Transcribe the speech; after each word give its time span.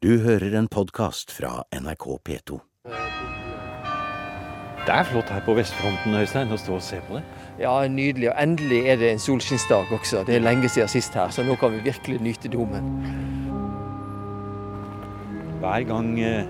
Du 0.00 0.14
hører 0.24 0.54
en 0.56 0.64
podkast 0.64 1.28
fra 1.28 1.58
NRK 1.76 2.04
P2. 2.24 2.54
Det 4.86 4.94
er 4.94 5.04
flott 5.04 5.28
her 5.28 5.42
på 5.44 5.52
vestfronten, 5.58 6.14
Øystein, 6.16 6.48
å 6.48 6.56
stå 6.56 6.78
og 6.78 6.86
se 6.86 7.02
på 7.04 7.18
det. 7.18 7.20
Ja, 7.60 7.74
nydelig. 7.84 8.30
Og 8.30 8.40
endelig 8.40 8.78
er 8.88 8.96
det 8.96 9.10
en 9.12 9.20
solskinnsdag 9.20 9.92
også. 9.92 10.22
Det 10.24 10.38
er 10.38 10.46
lenge 10.46 10.70
siden 10.72 10.88
sist 10.88 11.20
her, 11.20 11.28
så 11.36 11.44
nå 11.44 11.58
kan 11.60 11.76
vi 11.76 11.82
virkelig 11.90 12.16
nyte 12.24 12.48
domen. 12.48 12.88
Hver 15.60 15.84
gang 15.92 16.10
eh, 16.24 16.48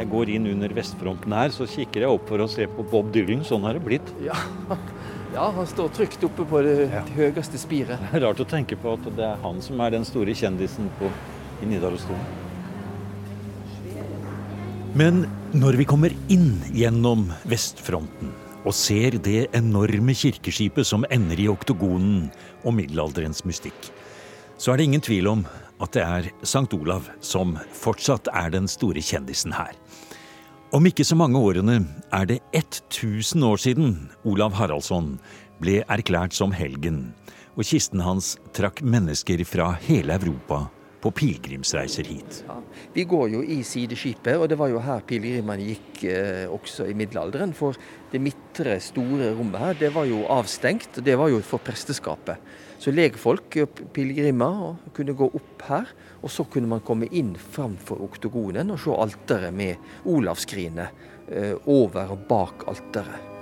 jeg 0.00 0.08
går 0.16 0.32
inn 0.38 0.48
under 0.54 0.72
vestfronten 0.80 1.36
her, 1.42 1.52
så 1.52 1.68
kikker 1.68 2.08
jeg 2.08 2.16
opp 2.16 2.24
for 2.32 2.40
å 2.40 2.48
se 2.48 2.64
på 2.72 2.88
Bob 2.88 3.12
Dylan. 3.12 3.44
Sånn 3.44 3.68
har 3.68 3.76
det 3.76 3.84
blitt. 3.84 4.16
Ja, 4.24 4.40
ja 5.36 5.52
han 5.60 5.68
står 5.76 5.92
trygt 6.00 6.24
oppe 6.32 6.48
på 6.48 6.64
det, 6.64 6.78
Ja. 6.88 7.04
det 7.04 7.20
høyeste 7.20 7.60
spiret. 7.60 8.00
Det 8.08 8.22
er 8.22 8.30
rart 8.30 8.40
å 8.40 8.48
tenke 8.48 8.80
på 8.80 8.96
at 8.96 9.12
det 9.12 9.28
er 9.28 9.40
han 9.44 9.60
som 9.60 9.84
er 9.84 9.98
den 10.00 10.08
store 10.08 10.32
kjendisen 10.32 10.88
på, 10.96 11.12
i 11.60 11.68
Nidarosdomen. 11.68 12.47
Men 14.98 15.28
når 15.54 15.76
vi 15.78 15.84
kommer 15.86 16.14
inn 16.32 16.56
gjennom 16.74 17.28
vestfronten 17.46 18.32
og 18.66 18.74
ser 18.74 19.14
det 19.22 19.44
enorme 19.54 20.14
kirkeskipet 20.16 20.88
som 20.88 21.04
ender 21.14 21.38
i 21.38 21.46
oktogonen 21.52 22.24
og 22.64 22.74
middelalderens 22.74 23.44
mystikk, 23.46 23.76
så 24.58 24.72
er 24.72 24.80
det 24.80 24.86
ingen 24.88 25.04
tvil 25.04 25.28
om 25.30 25.44
at 25.78 25.92
det 25.94 26.02
er 26.02 26.30
Sankt 26.42 26.74
Olav 26.74 27.06
som 27.22 27.54
fortsatt 27.78 28.30
er 28.32 28.50
den 28.56 28.66
store 28.66 29.04
kjendisen 29.04 29.54
her. 29.54 29.76
Om 30.74 30.88
ikke 30.90 31.06
så 31.06 31.18
mange 31.20 31.38
årene 31.38 31.78
er 32.10 32.26
det 32.32 32.40
1000 32.56 33.46
år 33.46 33.62
siden 33.68 33.94
Olav 34.26 34.56
Haraldsson 34.58 35.14
ble 35.62 35.84
erklært 35.86 36.34
som 36.34 36.50
helgen, 36.50 37.12
og 37.54 37.70
kisten 37.70 38.02
hans 38.02 38.34
trakk 38.56 38.82
mennesker 38.82 39.46
fra 39.46 39.76
hele 39.86 40.18
Europa 40.18 40.64
på 41.02 41.12
pilegrimsreiser 41.14 42.08
hit. 42.10 42.40
Ja. 42.48 42.56
Vi 42.94 43.04
går 43.08 43.28
jo 43.36 43.42
i 43.42 43.60
sideskipet, 43.66 44.36
og 44.36 44.48
det 44.50 44.58
var 44.58 44.70
jo 44.72 44.82
her 44.82 45.04
pilegrimene 45.06 45.68
gikk 45.70 46.02
eh, 46.10 46.46
også 46.50 46.88
i 46.90 46.96
middelalderen. 46.98 47.54
For 47.54 47.78
det 48.12 48.20
midtre, 48.22 48.78
store 48.82 49.30
rommet 49.38 49.62
her, 49.62 49.78
det 49.78 49.92
var 49.94 50.08
jo 50.10 50.24
avstengt, 50.32 50.98
og 50.98 51.06
det 51.06 51.14
var 51.20 51.30
jo 51.30 51.38
for 51.46 51.62
presteskapet. 51.62 52.42
Så 52.78 52.94
legfolk 52.94 53.56
og 53.62 53.80
pilegrimer 53.94 54.76
kunne 54.94 55.16
gå 55.18 55.30
opp 55.34 55.64
her, 55.68 55.94
og 56.22 56.30
så 56.30 56.46
kunne 56.50 56.70
man 56.70 56.84
komme 56.86 57.10
inn 57.10 57.34
framfor 57.38 58.02
oktogonen 58.06 58.74
og 58.74 58.82
se 58.82 58.94
alteret 58.94 59.54
med 59.54 60.06
olavsskrinet 60.06 61.02
eh, 61.30 61.54
over 61.66 62.14
og 62.14 62.28
bak 62.30 62.68
alteret. 62.70 63.34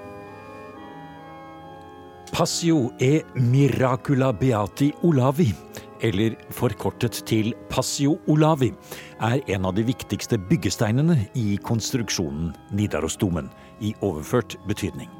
Passio 2.33 2.91
e 3.01 3.23
miracula 3.35 4.33
beati 4.33 4.91
Olavi, 5.03 5.55
eller 6.05 6.37
forkortet 6.55 7.23
til 7.29 7.53
Passio 7.71 8.17
Olavi, 8.29 8.73
er 9.23 9.41
en 9.55 9.69
av 9.69 9.77
de 9.77 9.85
viktigste 9.87 10.39
byggesteinene 10.51 11.19
i 11.39 11.57
konstruksjonen 11.63 12.53
Nidarosdomen, 12.77 13.51
i 13.81 13.93
overført 14.01 14.57
betydning. 14.69 15.11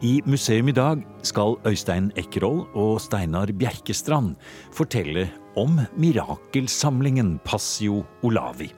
I 0.00 0.22
museum 0.24 0.70
i 0.70 0.72
dag 0.72 1.02
skal 1.28 1.58
Øystein 1.68 2.08
Eckerhol 2.16 2.62
og 2.72 3.02
Steinar 3.04 3.52
Bjerkestrand 3.52 4.38
fortelle 4.72 5.26
om 5.60 5.76
mirakelsamlingen 6.00 7.34
Passio 7.44 8.06
Olavi, 8.24 8.70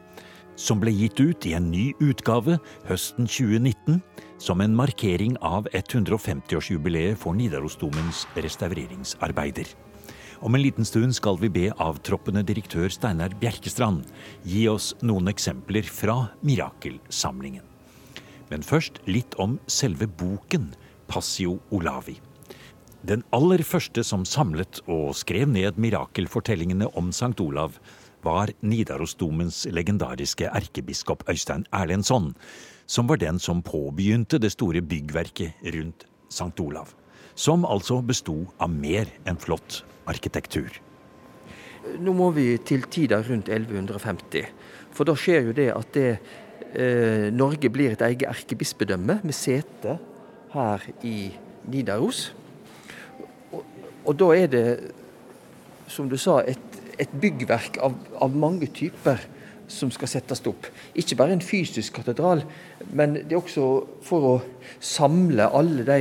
som 0.58 0.82
ble 0.82 0.90
gitt 0.90 1.22
ut 1.22 1.46
i 1.46 1.54
en 1.54 1.70
ny 1.70 1.92
utgave 2.02 2.58
høsten 2.88 3.30
2019 3.30 4.02
som 4.42 4.60
en 4.60 4.74
markering 4.74 5.36
av 5.46 5.70
150-årsjubileet 5.70 7.14
for 7.22 7.38
Nidarosdomens 7.38 8.26
restaureringsarbeider. 8.34 9.70
Om 10.42 10.54
en 10.54 10.62
liten 10.62 10.84
stund 10.84 11.14
skal 11.14 11.36
vi 11.38 11.46
be 11.54 11.68
avtroppende 11.78 12.40
direktør 12.42 12.88
Steinar 12.90 13.30
Bjerkestrand 13.38 14.08
gi 14.42 14.64
oss 14.66 14.88
noen 14.98 15.30
eksempler 15.30 15.86
fra 15.86 16.16
mirakelsamlingen. 16.42 17.62
Men 18.50 18.66
først 18.66 18.98
litt 19.06 19.36
om 19.38 19.54
selve 19.70 20.08
boken 20.10 20.72
Passio 21.06 21.60
Olavi. 21.70 22.16
Den 23.06 23.22
aller 23.30 23.62
første 23.62 24.02
som 24.02 24.24
samlet 24.26 24.80
og 24.90 25.12
skrev 25.14 25.46
ned 25.46 25.78
mirakelfortellingene 25.78 26.90
om 26.98 27.14
Sankt 27.14 27.42
Olav, 27.42 27.78
var 28.22 28.50
Nidarosdomens 28.66 29.64
legendariske 29.70 30.50
erkebiskop 30.50 31.22
Øystein 31.30 31.68
Erlendsson, 31.70 32.32
som 32.86 33.06
var 33.06 33.22
den 33.22 33.38
som 33.38 33.62
påbegynte 33.62 34.42
det 34.42 34.52
store 34.56 34.82
byggverket 34.82 35.62
rundt 35.74 36.06
Sankt 36.30 36.58
Olav. 36.62 36.90
Som 37.34 37.62
altså 37.62 38.02
besto 38.02 38.40
av 38.58 38.74
mer 38.74 39.10
enn 39.26 39.38
flott 39.38 39.84
arkitektur. 40.10 40.78
Nå 41.98 42.14
må 42.14 42.30
vi 42.34 42.56
til 42.62 42.86
tida 42.90 43.18
rundt 43.26 43.50
1150. 43.50 44.46
For 44.94 45.08
da 45.08 45.16
skjer 45.18 45.48
jo 45.48 45.56
det 45.56 45.68
at 45.74 45.92
det, 45.96 46.10
eh, 46.74 47.28
Norge 47.34 47.70
blir 47.70 47.92
et 47.92 48.02
eget 48.02 48.28
erkebispedømme 48.28 49.20
med 49.22 49.34
sete 49.34 49.98
her 50.52 50.86
i 51.02 51.32
Nidaros. 51.68 52.34
Og, 53.52 53.64
og 54.04 54.18
da 54.18 54.30
er 54.36 54.46
det, 54.46 54.66
som 55.88 56.08
du 56.08 56.16
sa, 56.16 56.40
et, 56.46 56.80
et 56.98 57.08
byggverk 57.20 57.78
av, 57.82 57.96
av 58.20 58.36
mange 58.36 58.66
typer 58.66 59.20
som 59.72 59.90
skal 59.94 60.10
settes 60.10 60.42
opp. 60.48 60.68
Ikke 60.98 61.16
bare 61.16 61.34
en 61.36 61.44
fysisk 61.44 61.96
katedral, 62.00 62.44
men 62.92 63.16
det 63.16 63.32
er 63.32 63.40
også 63.40 63.66
for 64.04 64.28
å 64.28 64.34
samle 64.80 65.48
alle 65.48 65.86
de 65.88 66.00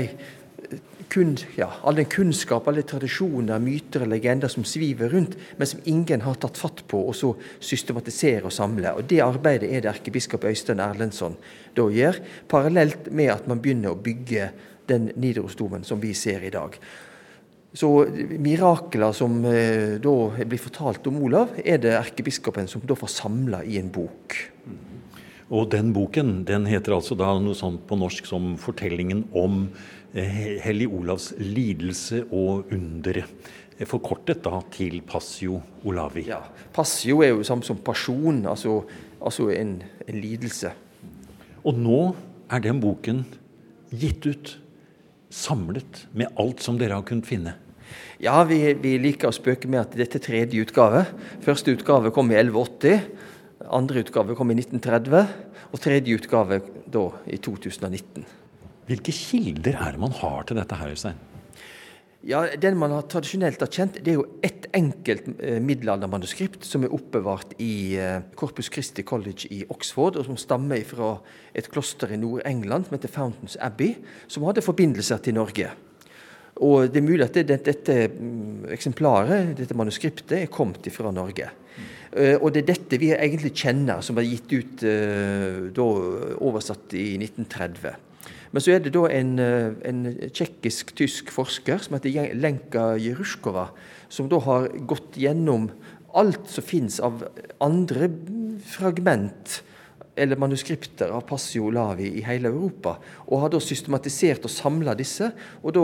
kun, 1.12 1.36
ja, 1.58 1.68
all 1.84 1.98
den 2.00 2.08
kunnskap, 2.12 2.68
alle 2.70 2.86
tradisjoner, 2.88 3.60
myter 3.60 4.06
og 4.06 4.12
legender 4.14 4.52
som 4.52 4.64
sviver 4.68 5.12
rundt, 5.12 5.36
men 5.60 5.68
som 5.68 5.84
ingen 5.90 6.24
har 6.24 6.40
tatt 6.40 6.60
fatt 6.60 6.84
på 6.88 7.02
og 7.10 7.16
så 7.18 7.34
systematisere 7.60 8.48
og 8.48 8.56
samle. 8.56 8.94
Og 8.96 9.08
Det 9.10 9.20
arbeidet 9.24 9.70
er 9.70 9.84
det 9.84 9.92
erkebiskop 9.92 10.48
Øystein 10.48 10.80
Erlendsson 10.80 11.36
da 11.76 11.88
gjør, 11.92 12.20
parallelt 12.48 13.12
med 13.12 13.34
at 13.34 13.48
man 13.48 13.60
begynner 13.64 13.92
å 13.92 14.00
bygge 14.00 14.52
den 14.88 15.12
Nidarosdomen 15.16 15.84
som 15.88 16.02
vi 16.02 16.14
ser 16.18 16.44
i 16.48 16.54
dag. 16.54 16.76
Så 17.74 17.90
mirakler 18.44 19.14
som 19.16 19.38
eh, 19.48 19.98
da 20.04 20.16
blir 20.44 20.60
fortalt 20.60 21.08
om 21.08 21.22
Olav, 21.24 21.56
er 21.64 21.80
det 21.80 21.94
erkebiskopen 21.96 22.68
som 22.68 22.84
da 22.84 22.98
får 23.00 23.14
samla 23.20 23.62
i 23.64 23.80
en 23.80 23.92
bok. 23.92 24.36
Og 25.52 25.68
den 25.74 25.92
boken 25.92 26.46
den 26.48 26.66
heter 26.70 26.96
altså 26.96 27.18
da 27.20 27.34
noe 27.44 27.58
sånt 27.58 27.84
på 27.88 27.98
norsk 28.00 28.28
som 28.30 28.54
'Fortellingen 28.56 29.26
om 29.36 29.66
eh, 30.16 30.56
Hellig 30.64 30.88
Olavs 30.88 31.34
lidelse 31.40 32.24
og 32.32 32.72
undere'. 32.72 33.28
Forkortet 33.82 34.44
da 34.46 34.62
til 34.72 35.02
Passio 35.02 35.58
Olavi. 35.84 36.28
Ja, 36.30 36.44
Passio 36.74 37.24
er 37.26 37.34
jo 37.34 37.44
samme 37.44 37.66
som 37.66 37.80
pasjon, 37.82 38.46
altså, 38.46 38.84
altså 39.20 39.50
en, 39.50 39.82
en 40.08 40.22
lidelse. 40.22 40.70
Og 41.66 41.74
nå 41.74 42.16
er 42.52 42.62
den 42.62 42.80
boken 42.80 43.26
gitt 43.90 44.26
ut, 44.26 44.54
samlet, 45.32 46.06
med 46.14 46.30
alt 46.38 46.62
som 46.62 46.78
dere 46.78 47.00
har 47.00 47.08
kunnet 47.08 47.26
finne. 47.26 47.56
Ja, 48.22 48.44
vi, 48.46 48.60
vi 48.78 48.98
liker 49.02 49.32
å 49.32 49.36
spøke 49.36 49.68
med 49.72 49.82
at 49.82 49.98
dette 49.98 50.20
er 50.20 50.26
tredje 50.26 50.62
utgave. 50.62 51.06
Første 51.42 51.74
utgave 51.74 52.12
kom 52.14 52.30
i 52.32 52.38
1180. 52.38 53.02
Andre 53.70 54.02
utgave 54.06 54.36
kom 54.38 54.52
i 54.54 54.58
1930. 54.58 55.34
Og 55.72 55.82
tredje 55.82 56.18
utgave 56.18 56.62
da 56.92 57.08
i 57.30 57.38
2019. 57.38 58.26
Hvilke 58.90 59.14
kilder 59.16 59.78
er 59.78 59.94
det 59.94 60.02
man 60.02 60.16
har 60.18 60.48
til 60.48 60.58
dette 60.60 60.80
her, 60.80 60.92
Øystein? 60.92 61.20
Ja, 62.22 62.44
Den 62.56 62.78
man 62.78 62.92
har 62.94 63.08
tradisjonelt 63.10 63.64
har 63.64 63.70
kjent, 63.72 63.96
det 64.06 64.12
er 64.12 64.20
jo 64.20 64.28
ett 64.46 64.68
enkelt 64.78 65.26
eh, 65.42 65.58
middelaldermanuskript 65.58 66.68
som 66.68 66.84
er 66.86 66.94
oppbevart 66.94 67.56
i 67.58 67.98
eh, 67.98 68.20
Corpus 68.38 68.70
Christi 68.70 69.02
College 69.02 69.50
i 69.50 69.64
Oxford, 69.74 70.20
og 70.20 70.28
som 70.28 70.38
stammer 70.38 70.84
fra 70.86 71.16
et 71.58 71.70
kloster 71.74 72.14
i 72.14 72.20
Nord-England 72.22 72.86
som 72.86 72.98
heter 72.98 73.10
Fountains 73.10 73.58
Abbey, 73.58 73.96
som 74.30 74.46
hadde 74.46 74.62
forbindelser 74.62 75.18
til 75.18 75.40
Norge. 75.40 75.72
Og 76.62 76.92
det 76.92 77.02
er 77.02 77.08
mulig 77.08 77.26
at 77.26 77.38
det, 77.40 77.48
det, 77.50 77.60
dette 77.66 77.96
mm, 78.14 78.70
eksemplaret, 78.76 79.56
dette 79.58 79.78
manuskriptet, 79.78 80.38
er 80.44 80.54
kommet 80.54 80.86
fra 80.94 81.14
Norge. 81.14 81.50
Eh, 82.12 82.36
og 82.36 82.52
det 82.54 82.64
er 82.64 82.74
dette 82.74 83.00
vi 83.02 83.12
egentlig 83.16 83.54
kjenner, 83.56 84.04
som 84.06 84.18
var 84.20 84.28
gitt 84.28 84.52
ut 84.52 84.84
uh, 84.86 85.72
da 85.74 85.88
oversatt 86.44 86.94
i 87.00 87.16
1930. 87.18 87.98
Men 88.52 88.64
så 88.64 88.76
er 88.76 88.84
det 88.84 88.92
da 88.92 89.06
en, 89.08 89.32
eh, 89.40 89.72
en 89.88 90.04
tsjekkisk-tysk 90.28 91.32
forsker 91.32 91.80
som 91.80 91.96
heter 91.96 92.34
Lenka 92.36 92.98
Jeruskova, 93.00 93.70
som 94.12 94.28
da 94.30 94.42
har 94.44 94.68
gått 94.92 95.16
gjennom 95.16 95.70
alt 96.20 96.50
som 96.52 96.66
fins 96.68 97.00
av 97.00 97.24
andre 97.64 98.12
fragment 98.68 99.62
eller 100.16 100.36
manuskripter 100.36 101.10
av 101.16 101.22
Passio 101.22 101.70
Olavi 101.70 102.10
i 102.20 102.24
hele 102.26 102.50
Europa, 102.52 102.98
og 103.28 103.44
har 103.46 103.52
da 103.54 103.62
systematisert 103.64 104.44
og 104.48 104.52
samla 104.52 104.96
disse, 105.00 105.30
og 105.64 105.76
da 105.78 105.84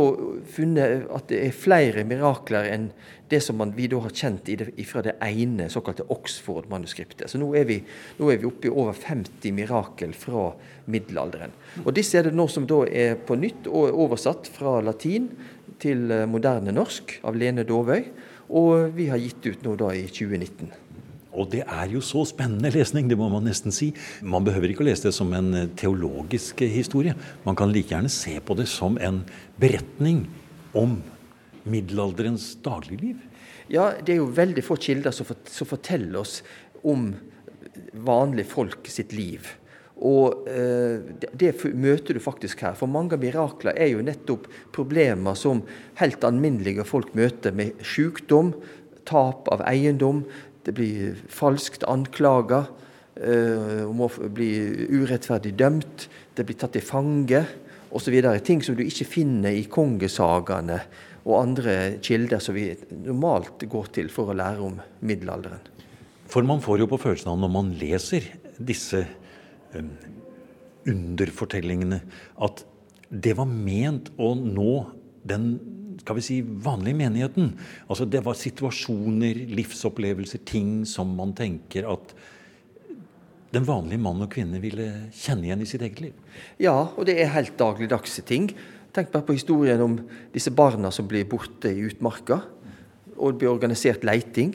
funnet 0.51 1.05
at 1.15 1.29
det 1.31 1.39
er 1.45 1.55
flere 1.55 2.03
mirakler 2.07 2.67
enn 2.73 2.89
det 3.31 3.39
som 3.43 3.57
man, 3.59 3.73
vi 3.75 3.89
da 3.91 3.99
har 4.03 4.13
kjent 4.15 4.49
fra 4.87 5.03
det 5.03 5.17
ene 5.23 5.67
såkalte 5.71 6.05
Oxford-manuskriptet. 6.13 7.27
Så 7.31 7.39
nå 7.39 7.49
er, 7.59 7.67
vi, 7.67 7.81
nå 8.19 8.31
er 8.31 8.39
vi 8.39 8.47
oppe 8.47 8.69
i 8.69 8.71
over 8.71 8.95
50 8.95 9.55
mirakel 9.55 10.15
fra 10.15 10.49
middelalderen. 10.87 11.55
Og 11.83 11.91
disse 11.95 12.19
er 12.19 12.29
det 12.29 12.35
nå 12.37 12.47
som 12.51 12.67
da 12.69 12.85
er 12.87 13.19
på 13.19 13.35
nytt 13.39 13.67
og 13.67 13.99
oversatt 14.07 14.47
fra 14.53 14.79
latin 14.83 15.29
til 15.83 16.07
eh, 16.11 16.27
moderne 16.29 16.73
norsk 16.75 17.19
av 17.27 17.37
Lene 17.37 17.67
Dovøy, 17.67 18.07
og 18.47 18.95
vi 18.95 19.09
har 19.11 19.19
gitt 19.19 19.43
ut 19.43 19.65
nå 19.67 19.75
da 19.79 19.91
i 19.95 20.07
2019. 20.07 20.86
Og 21.37 21.51
det 21.53 21.63
er 21.63 21.91
jo 21.91 22.01
så 22.03 22.23
spennende 22.27 22.71
lesning, 22.73 23.09
det 23.09 23.17
må 23.19 23.29
man 23.31 23.45
nesten 23.45 23.73
si. 23.75 23.91
Man 24.25 24.45
behøver 24.47 24.73
ikke 24.73 24.83
å 24.85 24.89
lese 24.89 25.09
det 25.09 25.15
som 25.17 25.31
en 25.37 25.53
eh, 25.53 25.69
teologisk 25.77 26.63
historie. 26.65 27.13
Man 27.45 27.57
kan 27.57 27.71
like 27.73 27.93
gjerne 27.93 28.11
se 28.11 28.37
på 28.41 28.57
det 28.57 28.67
som 28.71 28.97
en 28.97 29.21
beretning 29.61 30.25
om 30.77 30.97
middelalderens 31.67 32.55
dagligliv. 32.65 33.19
Ja, 33.71 33.91
det 33.99 34.15
er 34.15 34.21
jo 34.21 34.31
veldig 34.31 34.63
få 34.63 34.77
kilder 34.79 35.13
som, 35.13 35.27
forteller 35.67 36.21
oss 36.21 36.39
om 36.87 37.11
vanlige 37.91 38.47
folk 38.49 38.87
sitt 38.89 39.13
liv. 39.15 39.49
Og 39.97 40.45
eh, 40.49 41.01
det, 41.33 41.55
møter 41.73 42.17
du 42.17 42.21
faktisk 42.21 42.61
her. 42.63 42.77
For 42.77 42.89
mange 42.89 43.17
mirakler 43.19 43.77
er 43.77 43.91
jo 43.91 44.05
nettopp 44.05 44.45
problemer 44.75 45.37
som 45.37 45.63
helt 46.01 46.23
alminnelige 46.27 46.85
folk 46.87 47.15
møter, 47.17 47.55
med 47.57 47.81
sykdom, 47.85 48.53
tap 49.07 49.47
av 49.51 49.63
eiendom, 49.67 50.25
det 50.67 50.73
blir 50.75 51.15
falskt 51.31 51.85
anklaga 51.87 52.65
eh, 53.15 53.85
om 53.87 54.01
å 54.03 54.09
bli 54.27 54.51
urettferdig 54.91 55.53
dømt, 55.55 56.09
det 56.35 56.43
blir 56.43 56.57
tatt 56.59 56.75
til 56.75 56.83
fange 56.83 57.45
osv. 57.95 58.17
Ting 58.43 58.59
som 58.65 58.75
du 58.75 58.83
ikke 58.83 59.07
finner 59.07 59.55
i 59.55 59.63
kongesagaene 59.71 60.81
og 61.23 61.37
andre 61.39 61.77
kilder 62.03 62.43
som 62.43 62.57
vi 62.57 62.69
normalt 62.91 63.63
går 63.63 63.93
til 63.95 64.11
for 64.11 64.31
å 64.31 64.35
lære 64.35 64.63
om 64.63 64.75
middelalderen. 65.07 65.63
For 66.27 66.43
man 66.43 66.59
får 66.63 66.83
jo 66.83 66.89
på 66.91 66.99
følelsen 66.99 67.31
av 67.31 67.39
når 67.39 67.53
man 67.53 67.71
leser 67.79 68.27
disse 68.59 69.05
um, 69.71 69.93
underfortellingene, 70.87 72.01
at 72.43 72.63
det 73.07 73.37
var 73.39 73.47
ment 73.47 74.11
å 74.19 74.33
nå 74.35 74.73
den 75.27 75.53
skal 76.01 76.17
vi 76.17 76.25
si, 76.25 76.39
vanlige 76.41 76.97
menigheten. 76.99 77.53
Altså 77.87 78.05
Det 78.05 78.23
var 78.25 78.37
situasjoner, 78.37 79.45
livsopplevelser, 79.57 80.43
ting 80.45 80.85
som 80.85 81.15
man 81.17 81.33
tenker 81.37 81.87
at 81.91 82.15
den 83.55 83.63
vanlige 83.67 84.01
mann 84.03 84.21
og 84.23 84.31
kvinne 84.33 84.59
ville 84.61 84.87
kjenne 85.15 85.47
igjen 85.47 85.63
i 85.63 85.69
sitt 85.69 85.83
eget 85.85 86.01
liv. 86.03 86.15
Ja, 86.61 86.75
og 86.89 87.07
det 87.07 87.15
er 87.21 87.31
helt 87.33 87.55
dagligdagse 87.59 88.25
ting. 88.27 88.49
Tenk 88.95 89.11
bare 89.13 89.25
på 89.27 89.37
historien 89.37 89.81
om 89.83 89.95
disse 90.33 90.51
barna 90.51 90.91
som 90.91 91.07
blir 91.07 91.27
borte 91.29 91.71
i 91.71 91.85
utmarka. 91.87 92.41
Og 93.17 93.33
det 93.33 93.41
blir 93.41 93.53
organisert 93.53 94.03
leiting. 94.05 94.53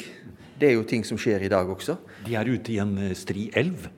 Det 0.59 0.69
er 0.69 0.77
jo 0.77 0.87
ting 0.87 1.06
som 1.06 1.19
skjer 1.19 1.43
i 1.47 1.50
dag 1.50 1.69
også. 1.73 1.97
De 2.27 2.37
er 2.38 2.50
ute 2.50 2.75
i 2.75 2.79
en 2.83 2.95
eh, 3.03 3.17
stri 3.19 3.49
elv. 3.59 3.88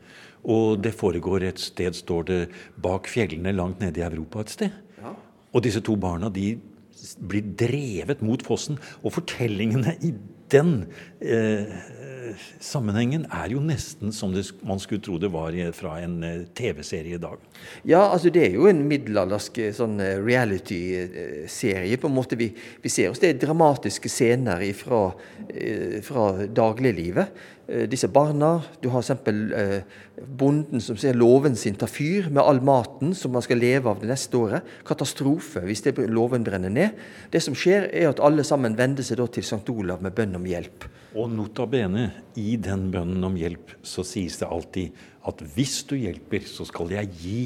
Og 0.44 0.78
det 0.84 0.92
foregår 0.96 1.48
et 1.48 1.60
sted, 1.60 1.96
står 1.96 2.26
det, 2.28 2.38
bak 2.80 3.08
fjellene 3.08 3.54
langt 3.56 3.80
nede 3.80 4.00
i 4.00 4.04
Europa 4.06 4.44
et 4.44 4.52
sted. 4.52 4.78
Ja. 5.00 5.14
Og 5.52 5.64
disse 5.64 5.80
to 5.84 5.96
barna 6.00 6.30
de 6.32 6.54
blir 7.20 7.54
drevet 7.60 8.22
mot 8.24 8.42
fossen. 8.44 8.80
Og 9.02 9.16
fortellingene 9.18 9.96
i 10.04 10.12
den 10.52 10.74
eh, 11.20 11.70
sammenhengen 12.62 13.24
er 13.32 13.52
jo 13.52 13.60
nesten 13.62 14.12
som 14.14 14.32
det, 14.34 14.44
man 14.66 14.80
skulle 14.82 15.02
tro 15.04 15.18
det 15.20 15.30
var 15.32 15.54
fra 15.76 15.96
en 16.02 16.16
eh, 16.26 16.44
TV-serie 16.56 17.18
i 17.18 17.22
dag. 17.22 17.40
Ja, 17.86 18.02
altså 18.08 18.32
det 18.34 18.46
er 18.46 18.58
jo 18.58 18.68
en 18.70 18.84
middelaldersk 18.88 19.60
eh, 19.62 19.72
sånn 19.76 19.98
eh, 20.02 20.18
reality-serie. 20.22 21.98
på 22.00 22.10
en 22.10 22.16
måte 22.16 22.38
vi, 22.40 22.50
vi, 22.82 22.92
ser 22.92 23.10
oss 23.10 23.22
det 23.22 23.32
er 23.32 23.42
dramatiske 23.42 24.10
scener 24.10 24.64
fra, 24.76 25.06
fra 26.04 26.24
dagliglivet. 26.46 27.50
Disse 27.88 28.10
barna. 28.12 28.58
Du 28.82 28.90
har 28.92 29.00
f.eks. 29.00 29.86
bonden 30.36 30.82
som 30.84 30.98
ser 31.00 31.16
låven 31.16 31.56
sin 31.56 31.78
ta 31.80 31.88
fyr 31.88 32.28
med 32.28 32.42
all 32.42 32.60
maten 32.60 33.14
som 33.16 33.32
man 33.32 33.44
skal 33.44 33.62
leve 33.62 33.88
av 33.88 34.02
det 34.02 34.10
neste 34.10 34.36
året. 34.36 34.74
Katastrofe 34.84 35.62
hvis 35.64 35.80
det 35.86 35.96
låven 36.12 36.44
brenner 36.44 36.72
ned. 36.72 37.00
Det 37.32 37.40
som 37.40 37.56
skjer, 37.56 37.88
er 37.88 38.10
at 38.10 38.20
alle 38.20 38.44
sammen 38.44 38.76
vender 38.76 39.06
seg 39.06 39.22
til 39.32 39.46
St. 39.46 39.64
Olav 39.72 40.04
med 40.04 40.12
bønn 40.12 40.36
om 40.36 40.44
hjelp. 40.44 40.84
Og 41.14 41.30
nota 41.30 41.64
bene, 41.70 42.08
i 42.40 42.56
den 42.60 42.88
bønnen 42.94 43.24
om 43.26 43.36
hjelp 43.38 43.76
så 43.86 44.04
sies 44.06 44.38
det 44.40 44.50
alltid 44.50 45.04
at 45.28 45.42
hvis 45.54 45.82
du 45.88 45.96
hjelper, 45.96 46.44
så 46.48 46.66
skal 46.68 46.92
jeg 46.92 47.10
gi 47.20 47.40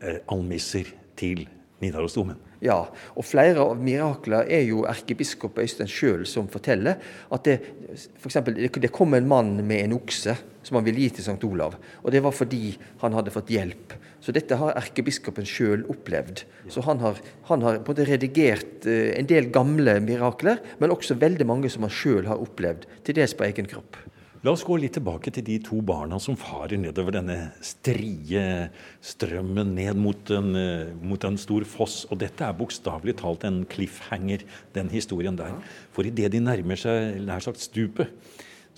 eh, 0.00 0.20
almisser 0.30 0.92
til 1.18 1.46
Nidarosdomen. 1.78 2.38
Ja, 2.64 2.80
og 3.14 3.26
flere 3.26 3.62
av 3.62 3.78
miraklene 3.78 4.42
er 4.50 4.64
jo 4.66 4.82
erkebiskop 4.90 5.60
Øystein 5.62 5.90
sjøl 5.90 6.24
som 6.26 6.48
forteller 6.50 6.98
at 7.30 7.46
det, 7.46 7.58
for 8.18 8.32
eksempel, 8.32 8.58
det 8.58 8.90
kom 8.94 9.14
en 9.14 9.28
mann 9.30 9.52
med 9.62 9.84
en 9.84 9.94
okse 10.00 10.34
som 10.66 10.78
han 10.78 10.88
ville 10.88 11.04
gi 11.04 11.12
til 11.16 11.28
St. 11.28 11.38
Olav. 11.46 11.78
Og 12.02 12.10
det 12.12 12.22
var 12.24 12.34
fordi 12.34 12.74
han 13.02 13.14
hadde 13.14 13.32
fått 13.32 13.52
hjelp. 13.54 13.94
Så 14.18 14.34
dette 14.34 14.58
har 14.58 14.74
erkebiskopen 14.80 15.46
sjøl 15.46 15.86
opplevd. 15.88 16.42
Så 16.68 16.82
han 16.84 16.98
har, 17.04 17.22
han 17.48 17.62
har 17.62 17.78
på 17.78 17.94
en 17.94 17.94
måte 17.94 18.08
redigert 18.10 18.88
eh, 18.90 19.14
en 19.14 19.30
del 19.30 19.52
gamle 19.54 20.00
mirakler, 20.04 20.58
men 20.82 20.92
også 20.92 21.16
veldig 21.20 21.46
mange 21.48 21.70
som 21.72 21.86
han 21.86 21.94
sjøl 21.94 22.26
har 22.28 22.42
opplevd, 22.42 22.88
til 23.06 23.20
dels 23.20 23.38
på 23.38 23.46
egen 23.46 23.70
kropp. 23.70 23.96
La 24.46 24.52
oss 24.54 24.62
gå 24.62 24.76
litt 24.78 24.92
tilbake 24.94 25.32
til 25.34 25.42
de 25.42 25.56
to 25.66 25.80
barna 25.82 26.20
som 26.22 26.36
farer 26.38 26.78
nedover 26.78 27.16
denne 27.16 27.36
strie 27.64 28.42
strømmen 29.02 29.72
ned 29.74 29.98
mot 29.98 30.30
en, 30.30 30.52
eh, 30.54 30.92
mot 31.02 31.24
en 31.26 31.36
stor 31.36 31.66
foss. 31.66 32.04
Og 32.12 32.20
dette 32.22 32.46
er 32.46 32.54
bokstavelig 32.54 33.16
talt 33.18 33.42
en 33.42 33.64
cliffhanger, 33.66 34.44
den 34.74 34.88
historien 34.90 35.34
der. 35.34 35.58
For 35.90 36.06
idet 36.06 36.30
de 36.30 36.38
nærmer 36.38 36.78
seg 36.78 37.18
nær 37.26 37.42
sagt 37.42 37.58
stupet, 37.58 38.14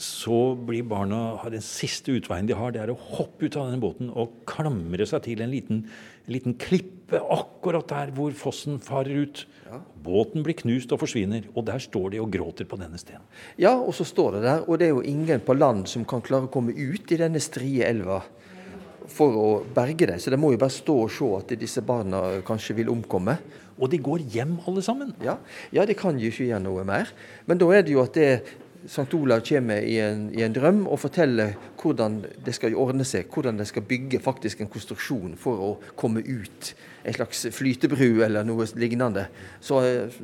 så 0.01 0.55
blir 0.57 0.87
barna 0.89 1.37
Den 1.53 1.65
siste 1.65 2.15
utveien 2.17 2.49
de 2.49 2.57
har, 2.57 2.73
det 2.73 2.81
er 2.81 2.93
å 2.93 2.97
hoppe 2.97 3.47
ut 3.47 3.57
av 3.59 3.69
denne 3.69 3.83
båten 3.83 4.09
og 4.09 4.41
klamre 4.49 5.05
seg 5.07 5.27
til 5.27 5.43
en 5.45 5.53
liten, 5.53 5.83
en 6.25 6.33
liten 6.33 6.57
klippe 6.57 7.21
akkurat 7.21 7.89
der 7.91 8.15
hvor 8.17 8.33
fossen 8.39 8.79
farer 8.81 9.27
ut. 9.27 9.45
Ja. 9.69 9.83
Båten 10.01 10.47
blir 10.47 10.57
knust 10.57 10.93
og 10.95 11.03
forsvinner, 11.03 11.45
og 11.53 11.67
der 11.69 11.83
står 11.85 12.15
de 12.15 12.23
og 12.23 12.33
gråter 12.33 12.69
på 12.71 12.81
denne 12.81 12.99
stenen. 13.03 13.27
Ja, 13.61 13.75
og 13.77 13.93
så 13.99 14.07
står 14.09 14.39
det 14.39 14.45
der, 14.47 14.65
og 14.67 14.81
det 14.81 14.89
er 14.89 14.95
jo 14.95 15.05
ingen 15.05 15.45
på 15.45 15.59
land 15.59 15.85
som 15.91 16.07
kan 16.09 16.25
klare 16.25 16.49
å 16.49 16.55
komme 16.55 16.73
ut 16.73 17.13
i 17.13 17.21
denne 17.21 17.43
strie 17.43 17.85
elva 17.85 18.23
for 19.11 19.37
å 19.37 19.49
berge 19.75 20.09
dem. 20.09 20.21
Så 20.23 20.33
de 20.33 20.39
må 20.41 20.55
jo 20.55 20.61
bare 20.61 20.75
stå 20.75 20.97
og 21.05 21.13
se 21.13 21.29
at 21.37 21.59
disse 21.61 21.83
barna 21.85 22.41
kanskje 22.47 22.79
vil 22.81 22.93
omkomme. 22.93 23.37
Og 23.81 23.89
de 23.93 24.01
går 24.03 24.25
hjem 24.33 24.59
alle 24.69 24.83
sammen? 24.85 25.13
Ja, 25.25 25.39
ja 25.75 25.87
de 25.89 25.97
kan 25.97 26.19
jo 26.21 26.31
ikke 26.31 26.51
gjøre 26.51 26.65
noe 26.65 26.85
mer. 26.89 27.11
Men 27.49 27.61
da 27.61 27.69
er 27.75 27.85
det 27.85 27.95
jo 27.95 28.03
at 28.05 28.17
det 28.17 28.31
St. 28.87 29.15
Olav 29.15 29.41
kommer 29.45 29.83
i 29.85 29.99
en, 30.01 30.29
i 30.33 30.43
en, 30.43 30.55
drøm 30.57 30.87
og 30.89 31.03
forteller 31.03 31.53
hvordan 31.81 32.21
det 32.45 32.55
skal 32.57 32.77
ordne 32.79 33.05
seg, 33.05 33.29
hvordan 33.29 33.61
de 33.61 33.67
skal 33.69 33.85
bygge 33.85 34.21
faktisk 34.25 34.63
en 34.63 34.71
konstruksjon 34.73 35.35
for 35.41 35.61
å 35.61 35.71
komme 36.01 36.23
ut. 36.25 36.73
En 37.05 37.17
slags 37.17 37.47
flytebru 37.57 38.23
eller 38.25 38.47
noe 38.49 38.67
lignende. 38.81 39.27
Så, 39.61 39.83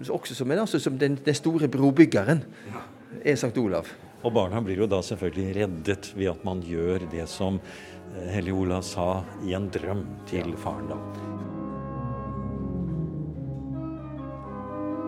også 0.09 0.37
som, 0.39 0.51
en, 0.53 0.65
altså, 0.65 0.81
som 0.81 0.97
den, 1.01 1.19
den, 1.25 1.37
store 1.37 1.69
brobyggeren 1.73 2.43
er 3.23 3.37
Sankt 3.37 3.61
Olav. 3.61 3.93
Og 4.25 4.33
barna 4.35 4.63
blir 4.65 4.81
jo 4.81 4.89
da 4.91 5.03
selvfølgelig 5.05 5.53
reddet 5.61 6.11
ved 6.17 6.33
at 6.33 6.49
man 6.49 6.65
gjør 6.65 7.07
det 7.13 7.29
som 7.31 7.61
Hellig 8.33 8.57
Olav 8.57 8.87
sa 8.87 9.21
i 9.45 9.53
en 9.57 9.69
drøm 9.73 10.07
til 10.31 10.57
faren. 10.63 10.89
da. 10.95 11.56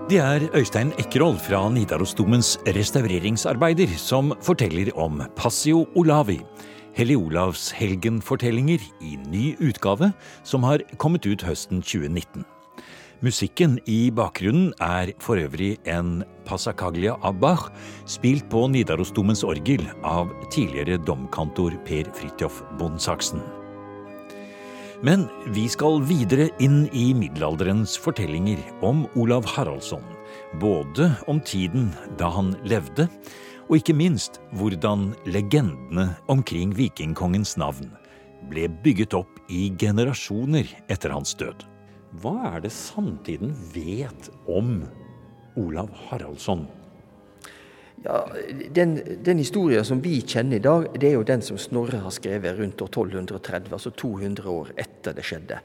Det 0.09 0.17
er 0.25 0.47
Øystein 0.57 0.89
Ekroll 0.97 1.35
fra 1.37 1.67
Nidarosdomens 1.69 2.55
restaureringsarbeider 2.65 3.91
som 4.01 4.31
forteller 4.41 4.89
om 4.97 5.21
Passio 5.37 5.83
Olavi, 6.01 6.39
Hellig 6.97 7.19
Olavs 7.19 7.67
helgenfortellinger 7.77 8.81
i 9.05 9.19
ny 9.29 9.51
utgave, 9.61 10.09
som 10.49 10.65
har 10.65 10.81
kommet 10.97 11.29
ut 11.29 11.45
høsten 11.45 11.83
2019. 11.85 12.47
Musikken 13.21 13.77
i 13.85 14.09
bakgrunnen 14.09 14.73
er 14.81 15.13
for 15.21 15.37
øvrig 15.37 15.77
en 15.85 16.25
passacaglia 16.49 17.19
av 17.21 17.37
spilt 18.07 18.49
på 18.49 18.65
Nidarosdomens 18.67 19.45
orgel 19.45 19.85
av 20.03 20.33
tidligere 20.51 21.05
domkantor 21.05 21.77
Per 21.85 22.09
Fridtjof 22.17 22.63
Bondsaksen. 22.79 23.58
Men 25.03 25.29
vi 25.55 25.69
skal 25.71 26.01
videre 26.03 26.49
inn 26.59 26.89
i 26.91 27.13
middelalderens 27.15 27.93
fortellinger 28.03 28.59
om 28.83 29.05
Olav 29.15 29.47
Haraldsson. 29.47 30.03
Både 30.59 31.13
om 31.31 31.39
tiden 31.39 31.93
da 32.19 32.33
han 32.35 32.57
levde, 32.67 33.07
og 33.69 33.77
ikke 33.79 33.95
minst 33.95 34.41
hvordan 34.59 35.13
legendene 35.29 36.09
omkring 36.27 36.73
vikingkongens 36.75 37.55
navn 37.63 37.93
ble 38.51 38.67
bygget 38.83 39.15
opp 39.15 39.39
i 39.47 39.69
generasjoner 39.79 40.67
etter 40.91 41.15
hans 41.15 41.37
død. 41.39 41.63
Hva 42.19 42.57
er 42.57 42.67
det 42.67 42.75
samtiden 42.75 43.55
vet 43.71 44.33
om 44.51 44.81
Olav 45.63 45.95
Haraldsson? 46.09 46.67
Ja, 48.05 48.19
den, 48.71 48.93
den, 49.27 49.41
historien 49.43 49.85
som 49.85 49.99
vi 50.03 50.21
kjenner 50.23 50.61
i 50.61 50.63
dag, 50.63 50.85
det 51.01 51.09
er 51.09 51.17
jo 51.17 51.25
den 51.27 51.43
som 51.43 51.59
Snorre 51.59 51.99
har 52.05 52.13
skrevet 52.15 52.55
rundt 52.61 52.83
år 52.85 52.93
1230, 52.93 53.73
altså 53.75 53.91
200 53.91 54.53
år 54.53 54.71
etter 54.79 55.17
det 55.17 55.25
skjedde. 55.27 55.59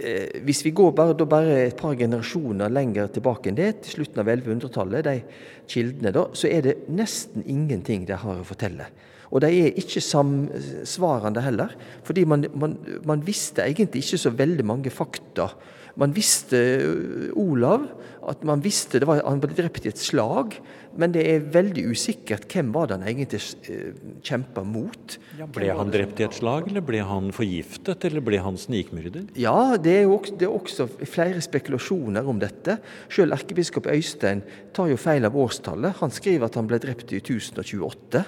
Eh, 0.00 0.40
hvis 0.48 0.62
vi 0.64 0.72
går 0.72 0.94
bare, 0.96 1.26
bare, 1.28 1.58
et 1.66 1.76
par 1.76 1.92
generasjoner 1.98 2.72
lenger 2.72 3.12
tilbake 3.12 3.52
enn 3.52 3.60
det, 3.60 3.68
til 3.84 3.98
slutten 3.98 4.24
av 4.24 4.32
1100-tallet, 4.32 5.10
de 5.10 5.68
kildene 5.68 6.14
da, 6.16 6.24
så 6.32 6.48
er 6.48 6.64
det 6.64 6.76
nesten 6.88 7.44
ingenting 7.44 8.08
de 8.08 8.16
har 8.16 8.40
å 8.40 8.48
fortelle. 8.48 8.88
Og 9.28 9.44
de 9.44 9.52
er 9.52 9.76
ikke 9.76 10.00
samsvarende 10.00 11.44
heller, 11.44 11.74
fordi 12.06 12.24
man, 12.24 12.48
man, 12.56 12.78
man 13.04 13.24
visste 13.26 13.66
egentlig 13.66 14.06
ikke 14.06 14.24
så 14.24 14.32
veldig 14.32 14.64
mange 14.64 14.94
fakta 14.94 15.50
Man 15.98 16.12
visste 16.14 16.58
uh, 16.78 17.30
Olav, 17.34 17.88
at 18.30 18.44
man 18.46 18.62
visste 18.64 19.00
var, 19.08 19.22
han 19.24 19.40
ble 19.42 19.54
drept 19.56 19.86
i 19.86 19.90
et 19.92 20.00
slag, 20.00 20.58
men 20.98 21.12
det 21.14 21.24
er 21.30 21.46
veldig 21.54 21.84
usikkert 21.92 22.46
hvem 22.50 22.72
var 22.74 22.88
det 22.88 22.98
han 22.98 23.06
egentlig 23.08 23.40
uh, 23.68 23.96
kjempa 24.26 24.64
mot. 24.66 25.16
Ja, 25.38 25.48
ble 25.54 25.70
han 25.78 25.92
drept 25.94 26.20
i 26.20 26.26
et 26.26 26.36
slag, 26.38 26.68
eller 26.70 26.84
ble 26.84 27.02
han 27.06 27.32
forgiftet, 27.34 28.06
eller 28.08 28.24
ble 28.24 28.40
han 28.44 28.58
snikmyrdet? 28.60 29.34
Ja, 29.38 29.76
det 29.80 29.96
er, 30.02 30.12
også, 30.12 30.36
det 30.40 30.48
er 30.48 30.54
også 30.54 30.88
flere 31.08 31.42
spekulasjoner 31.44 32.28
om 32.28 32.40
dette. 32.42 32.78
Selv 33.12 33.36
erkebiskop 33.38 33.90
Øystein 33.92 34.44
tar 34.76 34.90
jo 34.92 35.00
feil 35.00 35.28
av 35.28 35.36
årstallet. 35.38 36.00
Han 36.02 36.14
skriver 36.14 36.48
at 36.48 36.58
han 36.58 36.70
ble 36.70 36.80
drept 36.82 37.14
i 37.14 37.22
1028. 37.22 38.24